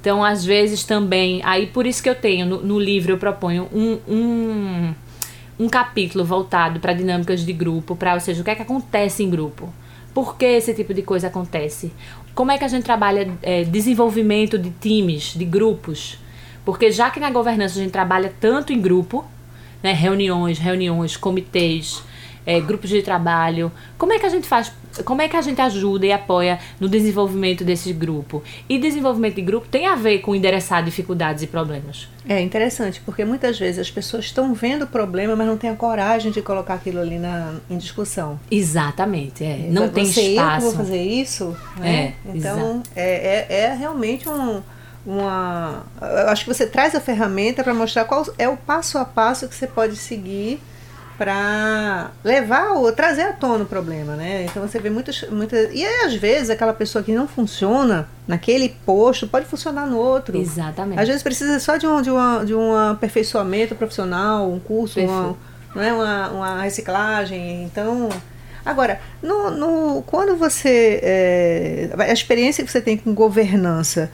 Então, 0.00 0.24
às 0.24 0.42
vezes 0.42 0.82
também, 0.82 1.42
aí 1.44 1.66
por 1.66 1.86
isso 1.86 2.02
que 2.02 2.08
eu 2.08 2.14
tenho 2.14 2.46
no, 2.46 2.62
no 2.62 2.80
livro, 2.80 3.12
eu 3.12 3.18
proponho 3.18 3.68
um, 3.70 3.98
um, 4.08 4.94
um 5.60 5.68
capítulo 5.68 6.24
voltado 6.24 6.80
para 6.80 6.94
dinâmicas 6.94 7.44
de 7.44 7.52
grupo, 7.52 7.94
para, 7.94 8.14
ou 8.14 8.20
seja, 8.20 8.40
o 8.40 8.44
que 8.44 8.50
é 8.50 8.54
que 8.54 8.62
acontece 8.62 9.22
em 9.22 9.28
grupo. 9.28 9.70
Por 10.14 10.38
que 10.38 10.46
esse 10.46 10.72
tipo 10.72 10.94
de 10.94 11.02
coisa 11.02 11.26
acontece? 11.26 11.92
Como 12.34 12.50
é 12.50 12.56
que 12.56 12.64
a 12.64 12.68
gente 12.68 12.84
trabalha 12.84 13.30
é, 13.42 13.62
desenvolvimento 13.64 14.58
de 14.58 14.70
times, 14.70 15.34
de 15.36 15.44
grupos? 15.44 16.18
Porque 16.64 16.90
já 16.90 17.10
que 17.10 17.20
na 17.20 17.30
governança 17.30 17.78
a 17.78 17.82
gente 17.82 17.92
trabalha 17.92 18.32
tanto 18.40 18.72
em 18.72 18.80
grupo, 18.80 19.22
né, 19.82 19.92
reuniões, 19.92 20.58
reuniões, 20.58 21.14
comitês, 21.14 22.02
é, 22.46 22.60
grupos 22.60 22.88
de 22.88 23.02
trabalho. 23.02 23.72
Como 23.98 24.12
é 24.12 24.18
que 24.18 24.24
a 24.24 24.28
gente 24.28 24.46
faz? 24.46 24.72
Como 25.04 25.20
é 25.20 25.28
que 25.28 25.36
a 25.36 25.42
gente 25.42 25.60
ajuda 25.60 26.06
e 26.06 26.12
apoia 26.12 26.58
no 26.80 26.88
desenvolvimento 26.88 27.64
desse 27.64 27.92
grupo? 27.92 28.42
E 28.68 28.78
desenvolvimento 28.78 29.34
de 29.34 29.42
grupo 29.42 29.66
tem 29.68 29.86
a 29.86 29.96
ver 29.96 30.20
com 30.20 30.34
endereçar 30.34 30.82
dificuldades 30.82 31.42
e 31.42 31.46
problemas. 31.46 32.08
É 32.26 32.40
interessante, 32.40 33.02
porque 33.04 33.24
muitas 33.24 33.58
vezes 33.58 33.80
as 33.80 33.90
pessoas 33.90 34.26
estão 34.26 34.54
vendo 34.54 34.82
o 34.82 34.86
problema, 34.86 35.36
mas 35.36 35.46
não 35.46 35.56
têm 35.56 35.70
a 35.70 35.76
coragem 35.76 36.30
de 36.30 36.40
colocar 36.40 36.74
aquilo 36.74 37.00
ali 37.00 37.18
na, 37.18 37.56
em 37.68 37.76
discussão. 37.76 38.40
Exatamente, 38.50 39.44
é. 39.44 39.66
Não 39.68 39.88
tem 39.88 40.06
Você 40.06 40.22
espaço. 40.22 40.66
Eu 40.66 40.70
vou 40.70 40.84
fazer 40.84 41.02
isso, 41.02 41.56
né? 41.76 42.14
É, 42.24 42.30
então 42.34 42.82
é, 42.94 43.46
é, 43.48 43.60
é 43.64 43.74
realmente 43.74 44.28
um 44.28 44.62
uma. 45.06 45.84
Eu 46.00 46.28
acho 46.30 46.44
que 46.44 46.52
você 46.52 46.66
traz 46.66 46.94
a 46.94 47.00
ferramenta 47.00 47.62
para 47.62 47.72
mostrar 47.72 48.04
qual 48.06 48.26
é 48.36 48.48
o 48.48 48.56
passo 48.56 48.98
a 48.98 49.04
passo 49.04 49.48
que 49.48 49.54
você 49.54 49.66
pode 49.66 49.94
seguir 49.94 50.60
para 51.18 52.10
levar 52.22 52.72
ou 52.72 52.92
trazer 52.92 53.22
à 53.22 53.32
tona 53.32 53.64
o 53.64 53.66
problema, 53.66 54.14
né? 54.16 54.44
Então 54.44 54.66
você 54.66 54.78
vê 54.78 54.90
muitas, 54.90 55.22
muitas. 55.30 55.72
E 55.72 55.84
aí, 55.84 56.06
às 56.06 56.14
vezes, 56.14 56.50
aquela 56.50 56.74
pessoa 56.74 57.02
que 57.02 57.12
não 57.12 57.26
funciona 57.26 58.08
naquele 58.28 58.68
posto 58.84 59.26
pode 59.26 59.46
funcionar 59.46 59.86
no 59.86 59.96
outro. 59.96 60.36
Exatamente. 60.38 61.00
Às 61.00 61.08
vezes 61.08 61.22
precisa 61.22 61.58
só 61.58 61.76
de 61.76 61.86
um, 61.86 62.02
de 62.02 62.10
uma, 62.10 62.44
de 62.44 62.54
um 62.54 62.76
aperfeiçoamento 62.76 63.74
profissional, 63.74 64.50
um 64.50 64.58
curso, 64.58 65.00
uma, 65.00 65.36
não 65.74 65.82
é? 65.82 65.92
uma, 65.92 66.28
uma 66.30 66.62
reciclagem. 66.62 67.64
Então. 67.64 68.10
Agora, 68.64 69.00
no, 69.22 69.50
no, 69.50 70.02
quando 70.02 70.36
você. 70.36 71.00
É, 71.02 71.90
a 71.98 72.12
experiência 72.12 72.64
que 72.64 72.70
você 72.70 72.80
tem 72.80 72.96
com 72.96 73.14
governança, 73.14 74.10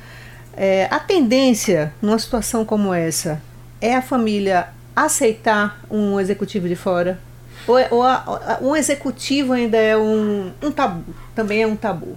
é, 0.57 0.87
a 0.91 1.01
tendência 1.01 1.93
numa 2.01 2.19
situação 2.19 2.65
como 2.65 2.95
essa 2.95 3.41
é 3.81 3.97
a 3.97 4.03
família 4.03 4.69
aceitar 4.95 5.81
um 5.91 6.19
executivo 6.21 6.69
de 6.69 6.77
fora? 6.77 7.19
Ou, 7.67 7.79
é, 7.79 7.89
ou 7.91 8.03
a, 8.03 8.59
um 8.61 8.75
executivo 8.75 9.53
ainda 9.53 9.77
é 9.77 9.97
um, 9.97 10.53
um 10.63 10.71
tabu? 10.71 11.15
Também 11.35 11.63
é 11.63 11.67
um 11.67 11.77
tabu. 11.77 12.17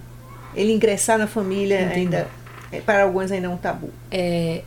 Ele 0.55 0.73
ingressar 0.73 1.17
na 1.17 1.27
família 1.27 1.81
Entendi. 1.81 1.99
ainda, 1.99 2.27
é, 2.71 2.79
para 2.81 3.03
alguns 3.03 3.31
ainda 3.31 3.47
é 3.47 3.49
um 3.49 3.57
tabu. 3.57 3.89
É, 4.09 4.61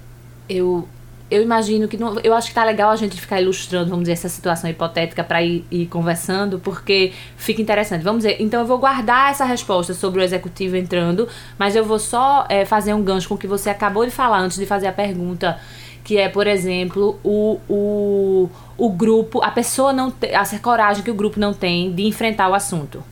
eu, 0.49 0.89
eu 1.31 1.43
imagino 1.43 1.87
que 1.87 1.97
não, 1.97 2.19
eu 2.21 2.35
acho 2.35 2.49
que 2.49 2.55
tá 2.55 2.65
legal 2.65 2.91
a 2.91 2.97
gente 2.97 3.21
ficar 3.21 3.41
ilustrando, 3.41 3.91
vamos 3.91 4.05
dizer, 4.05 4.13
essa 4.13 4.29
situação 4.29 4.69
hipotética 4.69 5.23
para 5.23 5.43
ir, 5.43 5.65
ir, 5.71 5.87
conversando, 5.87 6.59
porque 6.59 7.13
fica 7.37 7.61
interessante. 7.61 8.03
Vamos 8.03 8.23
dizer, 8.23 8.37
então 8.41 8.61
eu 8.61 8.67
vou 8.67 8.79
guardar 8.79 9.31
essa 9.31 9.45
resposta 9.45 9.93
sobre 9.93 10.21
o 10.21 10.25
executivo 10.25 10.77
entrando, 10.77 11.29
mas 11.59 11.77
eu 11.77 11.85
vou 11.85 11.99
só 11.99 12.47
é, 12.49 12.65
fazer 12.65 12.95
um 12.95 13.03
gancho 13.03 13.29
com 13.29 13.35
o 13.35 13.39
que 13.39 13.47
você 13.47 13.69
acabou 13.69 14.05
de 14.05 14.11
falar 14.11 14.39
antes 14.39 14.59
de 14.59 14.67
fazer 14.67 14.87
a 14.87 14.93
pergunta 14.93 15.59
que 16.05 16.17
é, 16.17 16.27
por 16.27 16.47
exemplo, 16.47 17.21
o, 17.23 17.61
o, 17.69 18.49
o 18.79 18.91
grupo, 18.91 19.43
a 19.43 19.51
pessoa 19.51 19.93
não 19.93 20.11
tem, 20.11 20.31
essa 20.31 20.59
coragem 20.59 21.05
que 21.05 21.11
o 21.11 21.15
grupo 21.15 21.39
não 21.39 21.53
tem 21.53 21.93
de 21.93 22.07
enfrentar 22.07 22.49
o 22.49 22.55
assunto. 22.55 23.05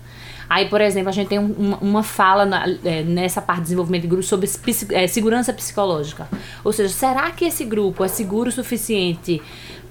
Aí, 0.48 0.68
por 0.68 0.80
exemplo, 0.80 1.08
a 1.08 1.12
gente 1.12 1.28
tem 1.28 1.38
uma, 1.38 1.76
uma 1.78 2.02
fala 2.02 2.46
na, 2.46 2.66
é, 2.84 3.02
nessa 3.02 3.42
parte 3.42 3.58
de 3.58 3.64
desenvolvimento 3.64 4.02
de 4.02 4.08
grupo 4.08 4.22
sobre 4.22 4.48
é, 4.92 5.06
segurança 5.06 5.52
psicológica. 5.52 6.28
Ou 6.62 6.72
seja, 6.72 6.92
será 6.92 7.30
que 7.30 7.44
esse 7.44 7.64
grupo 7.64 8.04
é 8.04 8.08
seguro 8.08 8.48
o 8.48 8.52
suficiente 8.52 9.42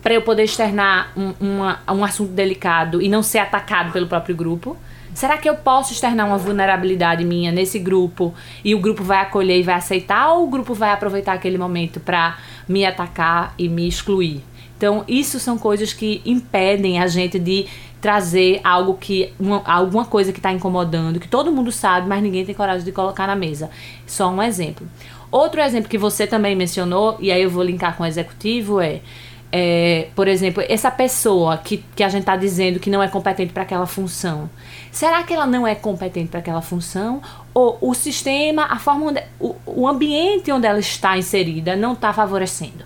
para 0.01 0.13
eu 0.13 0.21
poder 0.21 0.43
externar 0.43 1.11
um, 1.17 1.33
uma, 1.39 1.79
um 1.89 2.03
assunto 2.03 2.31
delicado 2.31 3.01
e 3.01 3.09
não 3.09 3.23
ser 3.23 3.39
atacado 3.39 3.91
pelo 3.91 4.07
próprio 4.07 4.35
grupo? 4.35 4.77
Será 5.13 5.37
que 5.37 5.49
eu 5.49 5.55
posso 5.55 5.93
externar 5.93 6.27
uma 6.27 6.37
vulnerabilidade 6.37 7.23
minha 7.23 7.49
nesse 7.49 7.79
grupo 7.79 8.33
e 8.63 8.75
o 8.75 8.79
grupo 8.79 9.01
vai 9.01 9.19
acolher 9.19 9.59
e 9.59 9.63
vai 9.63 9.75
aceitar 9.75 10.33
ou 10.33 10.43
o 10.43 10.49
grupo 10.49 10.73
vai 10.73 10.91
aproveitar 10.91 11.33
aquele 11.33 11.57
momento 11.57 12.01
para 12.01 12.37
me 12.67 12.85
atacar 12.85 13.53
e 13.57 13.69
me 13.69 13.87
excluir? 13.87 14.43
Então, 14.77 15.05
isso 15.07 15.39
são 15.39 15.57
coisas 15.57 15.93
que 15.93 16.21
impedem 16.25 17.01
a 17.01 17.07
gente 17.07 17.39
de 17.39 17.65
trazer 18.01 18.61
algo 18.63 18.95
que 18.95 19.33
uma, 19.39 19.63
alguma 19.65 20.05
coisa 20.05 20.31
que 20.31 20.39
está 20.39 20.51
incomodando, 20.51 21.19
que 21.19 21.27
todo 21.27 21.51
mundo 21.51 21.71
sabe, 21.71 22.07
mas 22.07 22.21
ninguém 22.21 22.45
tem 22.45 22.53
coragem 22.53 22.85
de 22.85 22.91
colocar 22.91 23.27
na 23.27 23.35
mesa. 23.35 23.69
Só 24.05 24.29
um 24.29 24.41
exemplo. 24.41 24.87
Outro 25.31 25.59
exemplo 25.61 25.89
que 25.89 25.97
você 25.97 26.27
também 26.27 26.55
mencionou, 26.55 27.17
e 27.19 27.31
aí 27.31 27.41
eu 27.41 27.49
vou 27.49 27.63
linkar 27.63 27.97
com 27.97 28.03
o 28.03 28.05
executivo, 28.05 28.79
é 28.79 29.01
é, 29.57 30.09
por 30.13 30.27
exemplo, 30.27 30.61
essa 30.67 30.91
pessoa 30.91 31.57
que, 31.57 31.83
que 31.95 32.03
a 32.03 32.09
gente 32.09 32.23
está 32.23 32.35
dizendo 32.35 32.77
que 32.77 32.89
não 32.89 33.01
é 33.01 33.07
competente 33.07 33.53
para 33.53 33.63
aquela 33.63 33.85
função, 33.85 34.49
será 34.91 35.23
que 35.23 35.33
ela 35.33 35.47
não 35.47 35.65
é 35.65 35.73
competente 35.73 36.27
para 36.27 36.41
aquela 36.41 36.61
função? 36.61 37.21
Ou 37.53 37.77
o 37.79 37.93
sistema, 37.93 38.65
a 38.65 38.77
forma 38.77 39.05
onde, 39.05 39.23
o, 39.39 39.55
o 39.65 39.87
ambiente 39.87 40.51
onde 40.51 40.67
ela 40.67 40.79
está 40.79 41.17
inserida 41.17 41.73
não 41.73 41.93
está 41.93 42.11
favorecendo? 42.11 42.83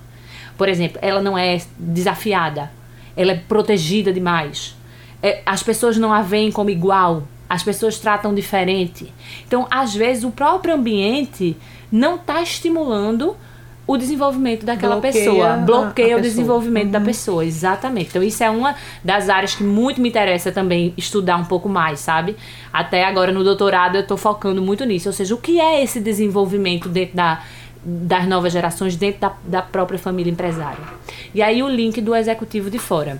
Por 0.55 0.69
exemplo, 0.69 0.99
ela 1.01 1.23
não 1.23 1.35
é 1.35 1.59
desafiada, 1.75 2.71
ela 3.17 3.31
é 3.31 3.35
protegida 3.35 4.13
demais. 4.13 4.75
É, 5.21 5.41
as 5.45 5.61
pessoas 5.63 5.97
não 5.97 6.13
a 6.13 6.21
veem 6.21 6.51
como 6.51 6.69
igual, 6.69 7.23
as 7.49 7.63
pessoas 7.63 7.97
tratam 7.97 8.33
diferente. 8.33 9.11
Então, 9.47 9.67
às 9.69 9.93
vezes, 9.93 10.23
o 10.23 10.31
próprio 10.31 10.75
ambiente 10.75 11.57
não 11.91 12.15
está 12.15 12.41
estimulando 12.41 13.35
o 13.89 13.97
desenvolvimento 13.97 14.67
daquela 14.67 14.97
bloqueia 14.97 15.13
pessoa, 15.13 15.57
bloqueia 15.57 16.15
o 16.15 16.21
desenvolvimento 16.21 16.85
uhum. 16.85 16.91
da 16.91 17.01
pessoa, 17.01 17.43
exatamente. 17.43 18.09
Então 18.09 18.21
isso 18.21 18.43
é 18.43 18.49
uma 18.49 18.75
das 19.03 19.29
áreas 19.29 19.55
que 19.55 19.63
muito 19.63 19.99
me 19.99 20.09
interessa 20.09 20.51
também 20.51 20.93
estudar 20.95 21.37
um 21.37 21.45
pouco 21.45 21.67
mais, 21.67 21.99
sabe? 21.99 22.35
Até 22.71 23.03
agora 23.03 23.31
no 23.31 23.43
doutorado 23.43 23.95
eu 23.95 24.01
estou 24.01 24.15
focando 24.15 24.61
muito 24.61 24.85
nisso, 24.85 25.09
ou 25.09 25.13
seja, 25.13 25.33
o 25.33 25.39
que 25.39 25.59
é 25.59 25.81
esse 25.81 25.99
desenvolvimento 25.99 26.87
dentro 26.87 27.15
da 27.15 27.41
das 27.83 28.27
novas 28.27 28.53
gerações 28.53 28.95
dentro 28.95 29.21
da, 29.21 29.33
da 29.43 29.61
própria 29.63 29.97
família 29.97 30.29
empresária. 30.29 30.83
E 31.33 31.41
aí 31.41 31.63
o 31.63 31.67
link 31.67 31.99
do 31.99 32.13
executivo 32.13 32.69
de 32.69 32.77
fora. 32.77 33.19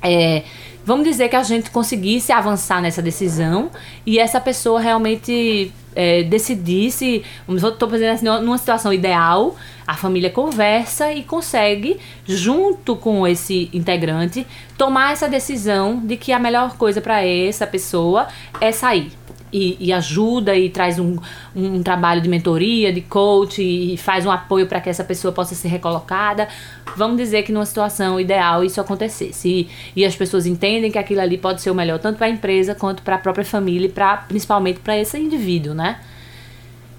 É, 0.00 0.44
vamos 0.84 1.06
dizer 1.06 1.28
que 1.28 1.36
a 1.36 1.42
gente 1.42 1.70
conseguisse 1.70 2.32
avançar 2.32 2.80
nessa 2.80 3.02
decisão 3.02 3.70
e 4.04 4.18
essa 4.18 4.40
pessoa 4.40 4.80
realmente 4.80 5.72
é, 5.94 6.22
decidisse, 6.22 7.24
estou 7.48 7.88
pensando 7.88 8.10
assim, 8.10 8.24
numa 8.24 8.58
situação 8.58 8.92
ideal, 8.92 9.56
A 9.86 9.94
família 9.94 10.30
conversa 10.30 11.12
e 11.12 11.22
consegue, 11.24 11.98
junto 12.24 12.94
com 12.96 13.26
esse 13.26 13.68
integrante, 13.72 14.46
tomar 14.78 15.12
essa 15.12 15.28
decisão 15.28 15.98
de 15.98 16.16
que 16.16 16.32
a 16.32 16.38
melhor 16.38 16.76
coisa 16.76 17.00
para 17.00 17.26
essa 17.26 17.66
pessoa 17.66 18.28
é 18.60 18.70
sair 18.70 19.12
e, 19.52 19.76
e 19.78 19.92
ajuda 19.92 20.56
e 20.56 20.70
traz 20.70 20.98
um, 20.98 21.18
um 21.54 21.82
trabalho 21.82 22.20
de 22.20 22.28
mentoria, 22.28 22.92
de 22.92 23.02
coach 23.02 23.62
e 23.62 23.96
faz 23.96 24.24
um 24.24 24.30
apoio 24.30 24.66
para 24.66 24.80
que 24.80 24.88
essa 24.88 25.04
pessoa 25.04 25.32
possa 25.32 25.54
ser 25.54 25.68
recolocada. 25.68 26.48
Vamos 26.96 27.16
dizer 27.16 27.42
que 27.42 27.52
numa 27.52 27.66
situação 27.66 28.18
ideal 28.18 28.64
isso 28.64 28.80
acontecesse 28.80 29.48
e, 29.48 29.68
e 29.94 30.04
as 30.04 30.16
pessoas 30.16 30.46
entendem 30.46 30.90
que 30.90 30.98
aquilo 30.98 31.20
ali 31.20 31.36
pode 31.36 31.60
ser 31.60 31.70
o 31.70 31.74
melhor 31.74 31.98
tanto 31.98 32.16
para 32.16 32.26
a 32.26 32.30
empresa 32.30 32.74
quanto 32.74 33.02
para 33.02 33.16
a 33.16 33.18
própria 33.18 33.44
família 33.44 33.86
e 33.86 33.90
pra, 33.90 34.16
principalmente 34.16 34.80
para 34.80 34.96
esse 34.96 35.18
indivíduo, 35.18 35.74
né? 35.74 36.00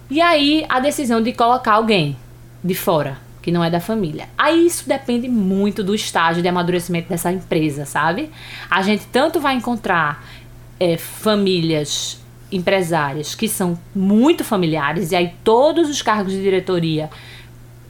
E 0.10 0.22
aí 0.22 0.66
a 0.70 0.80
decisão 0.80 1.22
de 1.22 1.34
colocar 1.34 1.74
alguém 1.74 2.16
de 2.64 2.76
fora 2.76 3.18
que 3.42 3.52
não 3.52 3.62
é 3.62 3.70
da 3.70 3.82
família. 3.82 4.30
Aí 4.38 4.66
isso 4.66 4.88
depende 4.88 5.28
muito 5.28 5.84
do 5.84 5.94
estágio 5.94 6.42
de 6.42 6.48
amadurecimento 6.48 7.10
dessa 7.10 7.30
empresa, 7.30 7.86
sabe? 7.86 8.32
A 8.70 8.82
gente 8.82 9.06
tanto 9.08 9.42
vai 9.42 9.56
encontrar 9.56 10.24
é, 10.80 10.96
famílias 10.98 12.23
empresárias 12.56 13.36
que 13.36 13.48
são 13.48 13.78
muito 13.94 14.44
familiares, 14.44 15.12
e 15.12 15.16
aí 15.16 15.34
todos 15.44 15.90
os 15.90 16.02
cargos 16.02 16.34
de 16.34 16.42
diretoria 16.42 17.10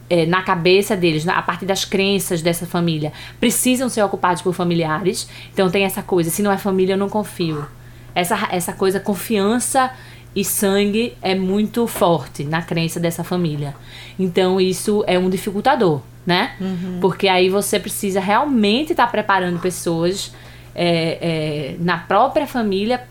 é, 0.08 0.26
na 0.26 0.42
cabeça 0.42 0.96
deles, 0.96 1.26
a 1.26 1.42
partir 1.42 1.66
das 1.66 1.84
crenças 1.84 2.42
dessa 2.42 2.66
família, 2.66 3.12
precisam 3.40 3.88
ser 3.88 4.02
ocupados 4.02 4.42
por 4.42 4.54
familiares. 4.54 5.28
Então 5.52 5.70
tem 5.70 5.84
essa 5.84 6.02
coisa, 6.02 6.30
se 6.30 6.42
não 6.42 6.52
é 6.52 6.58
família, 6.58 6.94
eu 6.94 6.98
não 6.98 7.08
confio. 7.08 7.66
Essa, 8.14 8.48
essa 8.50 8.72
coisa, 8.72 9.00
confiança 9.00 9.90
e 10.36 10.44
sangue 10.44 11.16
é 11.22 11.34
muito 11.34 11.86
forte 11.86 12.44
na 12.44 12.62
crença 12.62 13.00
dessa 13.00 13.24
família. 13.24 13.74
Então 14.18 14.60
isso 14.60 15.04
é 15.06 15.18
um 15.18 15.30
dificultador, 15.30 16.00
né? 16.26 16.52
Uhum. 16.60 16.98
Porque 17.00 17.28
aí 17.28 17.48
você 17.48 17.78
precisa 17.78 18.20
realmente 18.20 18.92
estar 18.92 19.06
tá 19.06 19.10
preparando 19.10 19.58
pessoas 19.58 20.32
é, 20.74 21.18
é, 21.20 21.76
na 21.78 21.98
própria 21.98 22.46
família 22.46 23.02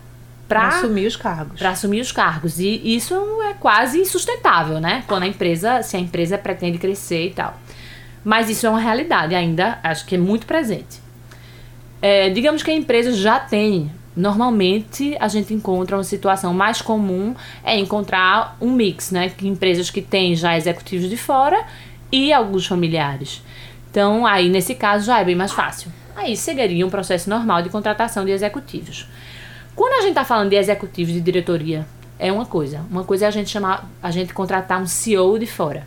para 0.48 0.68
assumir 0.68 1.06
os 1.06 1.16
cargos. 1.16 1.58
Para 1.58 1.70
assumir 1.70 2.00
os 2.00 2.12
cargos. 2.12 2.58
E 2.58 2.80
isso 2.84 3.14
é 3.42 3.54
quase 3.54 3.98
insustentável, 3.98 4.80
né? 4.80 5.04
Quando 5.06 5.22
a 5.22 5.26
empresa, 5.26 5.82
se 5.82 5.96
a 5.96 6.00
empresa 6.00 6.36
pretende 6.36 6.78
crescer 6.78 7.28
e 7.28 7.30
tal. 7.30 7.58
Mas 8.24 8.48
isso 8.48 8.66
é 8.66 8.70
uma 8.70 8.80
realidade 8.80 9.34
ainda, 9.34 9.78
acho 9.82 10.06
que 10.06 10.14
é 10.14 10.18
muito 10.18 10.46
presente. 10.46 11.02
É, 12.00 12.30
digamos 12.30 12.62
que 12.62 12.70
a 12.70 12.74
empresa 12.74 13.12
já 13.12 13.38
tem. 13.38 13.90
Normalmente 14.16 15.16
a 15.18 15.26
gente 15.26 15.52
encontra 15.52 15.96
uma 15.96 16.04
situação 16.04 16.54
mais 16.54 16.80
comum 16.80 17.34
é 17.64 17.76
encontrar 17.78 18.56
um 18.60 18.70
mix, 18.70 19.10
né? 19.10 19.28
Que 19.30 19.48
empresas 19.48 19.90
que 19.90 20.00
têm 20.00 20.36
já 20.36 20.56
executivos 20.56 21.08
de 21.08 21.16
fora 21.16 21.64
e 22.12 22.32
alguns 22.32 22.66
familiares. 22.66 23.42
Então, 23.90 24.26
aí 24.26 24.48
nesse 24.48 24.74
caso 24.74 25.06
já 25.06 25.20
é 25.20 25.24
bem 25.24 25.34
mais 25.34 25.52
fácil. 25.52 25.90
Aí 26.16 26.36
seguiria 26.36 26.86
um 26.86 26.90
processo 26.90 27.28
normal 27.28 27.62
de 27.62 27.70
contratação 27.70 28.24
de 28.24 28.30
executivos. 28.30 29.08
Quando 29.74 29.94
a 29.94 30.00
gente 30.00 30.10
está 30.10 30.24
falando 30.24 30.50
de 30.50 30.56
executivos 30.56 31.12
de 31.12 31.20
diretoria, 31.20 31.86
é 32.18 32.30
uma 32.32 32.46
coisa. 32.46 32.84
Uma 32.90 33.04
coisa 33.04 33.24
é 33.24 33.28
a 33.28 33.30
gente 33.30 33.50
chamar, 33.50 33.88
a 34.02 34.10
gente 34.10 34.32
contratar 34.32 34.80
um 34.80 34.86
CEO 34.86 35.38
de 35.38 35.46
fora. 35.46 35.86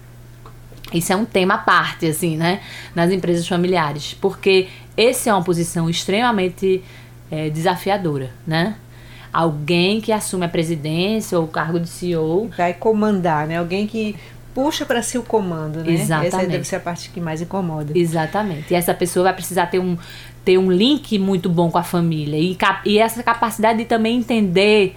Isso 0.93 1.11
é 1.11 1.15
um 1.15 1.25
tema 1.25 1.55
à 1.55 1.57
parte, 1.57 2.05
assim, 2.05 2.37
né? 2.37 2.61
Nas 2.95 3.11
empresas 3.11 3.47
familiares. 3.47 4.13
Porque 4.13 4.67
esse 4.95 5.29
é 5.29 5.33
uma 5.33 5.43
posição 5.43 5.89
extremamente 5.89 6.83
é, 7.29 7.49
desafiadora, 7.49 8.31
né? 8.45 8.75
Alguém 9.31 9.99
que 9.99 10.11
assume 10.11 10.45
a 10.45 10.49
presidência 10.49 11.37
ou 11.37 11.45
o 11.45 11.47
cargo 11.47 11.79
de 11.79 11.89
CEO. 11.89 12.49
Vai 12.57 12.73
comandar, 12.73 13.47
né? 13.47 13.57
Alguém 13.57 13.85
que 13.85 14.15
puxa 14.53 14.85
para 14.85 15.03
si 15.03 15.17
o 15.17 15.23
comando, 15.23 15.83
né? 15.83 15.91
Exatamente. 15.91 16.35
Essa 16.35 16.47
deve 16.47 16.63
ser 16.63 16.75
a 16.77 16.79
parte 16.79 17.09
que 17.09 17.19
mais 17.19 17.41
incomoda. 17.41 17.91
Exatamente. 17.93 18.73
E 18.73 18.75
essa 18.75 18.93
pessoa 18.93 19.25
vai 19.25 19.33
precisar 19.33 19.67
ter 19.67 19.79
um, 19.79 19.97
ter 20.47 20.57
um 20.57 20.71
link 20.71 21.19
muito 21.19 21.49
bom 21.49 21.69
com 21.69 21.77
a 21.77 21.83
família. 21.83 22.37
E, 22.39 22.57
e 22.85 22.99
essa 22.99 23.21
capacidade 23.21 23.79
de 23.79 23.83
também 23.83 24.17
entender 24.17 24.95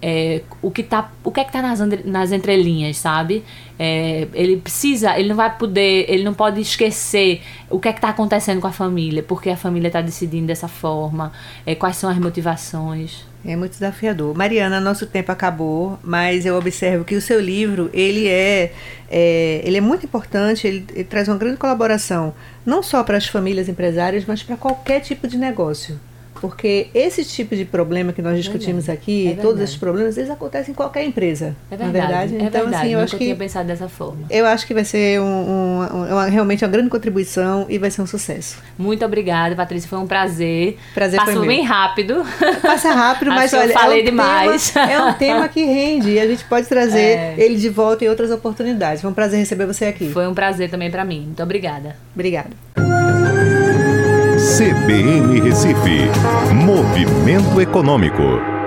é, 0.00 0.42
o 0.62 0.70
que 0.70 0.84
tá 0.84 1.10
o 1.24 1.32
que 1.32 1.40
é 1.40 1.44
que 1.44 1.50
tá 1.50 1.60
nas, 1.60 1.80
nas 2.04 2.30
entrelinhas 2.30 2.96
sabe? 2.96 3.42
É, 3.76 4.28
ele 4.32 4.58
precisa 4.58 5.18
ele 5.18 5.30
não 5.30 5.34
vai 5.34 5.58
poder 5.58 6.06
ele 6.08 6.22
não 6.22 6.32
pode 6.32 6.60
esquecer 6.60 7.42
o 7.68 7.80
que 7.80 7.88
é 7.88 7.92
que 7.92 8.00
tá 8.00 8.10
acontecendo 8.10 8.60
com 8.60 8.68
a 8.68 8.72
família 8.72 9.24
porque 9.24 9.50
a 9.50 9.56
família 9.56 9.88
está 9.88 10.00
decidindo 10.00 10.46
dessa 10.46 10.68
forma 10.68 11.32
é, 11.66 11.74
quais 11.74 11.96
são 11.96 12.08
as 12.08 12.16
motivações 12.16 13.26
é 13.52 13.56
muito 13.56 13.72
desafiador. 13.72 14.36
Mariana, 14.36 14.80
nosso 14.80 15.06
tempo 15.06 15.32
acabou, 15.32 15.98
mas 16.02 16.44
eu 16.44 16.56
observo 16.56 17.04
que 17.04 17.14
o 17.14 17.20
seu 17.20 17.40
livro 17.40 17.90
ele 17.92 18.26
é, 18.28 18.72
é 19.10 19.60
ele 19.64 19.78
é 19.78 19.80
muito 19.80 20.06
importante. 20.06 20.66
Ele, 20.66 20.84
ele 20.94 21.04
traz 21.04 21.28
uma 21.28 21.36
grande 21.36 21.56
colaboração 21.56 22.34
não 22.64 22.82
só 22.82 23.02
para 23.02 23.16
as 23.16 23.26
famílias 23.26 23.68
empresárias, 23.68 24.24
mas 24.26 24.42
para 24.42 24.56
qualquer 24.56 25.00
tipo 25.00 25.26
de 25.26 25.38
negócio. 25.38 25.98
Porque 26.40 26.88
esse 26.94 27.24
tipo 27.24 27.54
de 27.56 27.64
problema 27.64 28.12
que 28.12 28.22
nós 28.22 28.36
discutimos 28.36 28.88
aqui, 28.88 29.28
é 29.28 29.34
todos 29.34 29.60
esses 29.60 29.76
problemas, 29.76 30.16
eles 30.16 30.30
acontecem 30.30 30.72
em 30.72 30.74
qualquer 30.74 31.04
empresa. 31.04 31.56
É 31.70 31.76
verdade. 31.76 31.96
É 31.96 32.00
verdade? 32.00 32.34
É 32.34 32.36
então, 32.36 32.50
verdade. 32.62 32.76
assim, 32.76 32.86
eu 32.86 32.92
Nunca 32.92 33.04
acho 33.04 33.16
que. 33.16 33.24
tinha 33.24 33.36
pensado 33.36 33.66
dessa 33.66 33.88
forma. 33.88 34.26
Eu 34.30 34.46
acho 34.46 34.66
que 34.66 34.74
vai 34.74 34.84
ser 34.84 35.20
um, 35.20 35.24
um, 35.24 36.12
uma, 36.12 36.26
realmente 36.26 36.64
uma 36.64 36.70
grande 36.70 36.88
contribuição 36.88 37.66
e 37.68 37.78
vai 37.78 37.90
ser 37.90 38.02
um 38.02 38.06
sucesso. 38.06 38.58
Muito 38.78 39.04
obrigada, 39.04 39.54
Patrícia. 39.54 39.88
Foi 39.88 39.98
um 39.98 40.06
prazer. 40.06 40.78
Prazer 40.94 41.18
Passou 41.18 41.36
foi 41.36 41.46
bem 41.46 41.64
rápido. 41.64 42.24
Passa 42.62 42.92
rápido, 42.92 43.30
mas 43.32 43.52
olha. 43.52 43.64
eu 43.64 43.72
falei 43.72 44.00
é 44.00 44.02
um 44.02 44.04
demais. 44.04 44.70
Tema, 44.70 44.92
é 44.92 45.02
um 45.02 45.12
tema 45.14 45.48
que 45.48 45.64
rende 45.64 46.10
e 46.10 46.20
a 46.20 46.26
gente 46.26 46.44
pode 46.44 46.66
trazer 46.66 46.98
é. 46.98 47.34
ele 47.38 47.56
de 47.56 47.68
volta 47.68 48.04
em 48.04 48.08
outras 48.08 48.30
oportunidades. 48.30 49.00
Foi 49.00 49.10
um 49.10 49.14
prazer 49.14 49.38
receber 49.38 49.66
você 49.66 49.86
aqui. 49.86 50.10
Foi 50.10 50.26
um 50.26 50.34
prazer 50.34 50.70
também 50.70 50.90
para 50.90 51.04
mim. 51.04 51.22
Muito 51.26 51.42
obrigada. 51.42 51.96
Obrigada. 52.14 52.50
CBN 54.58 55.38
Recife. 55.40 56.10
Movimento 56.52 57.60
Econômico. 57.60 58.57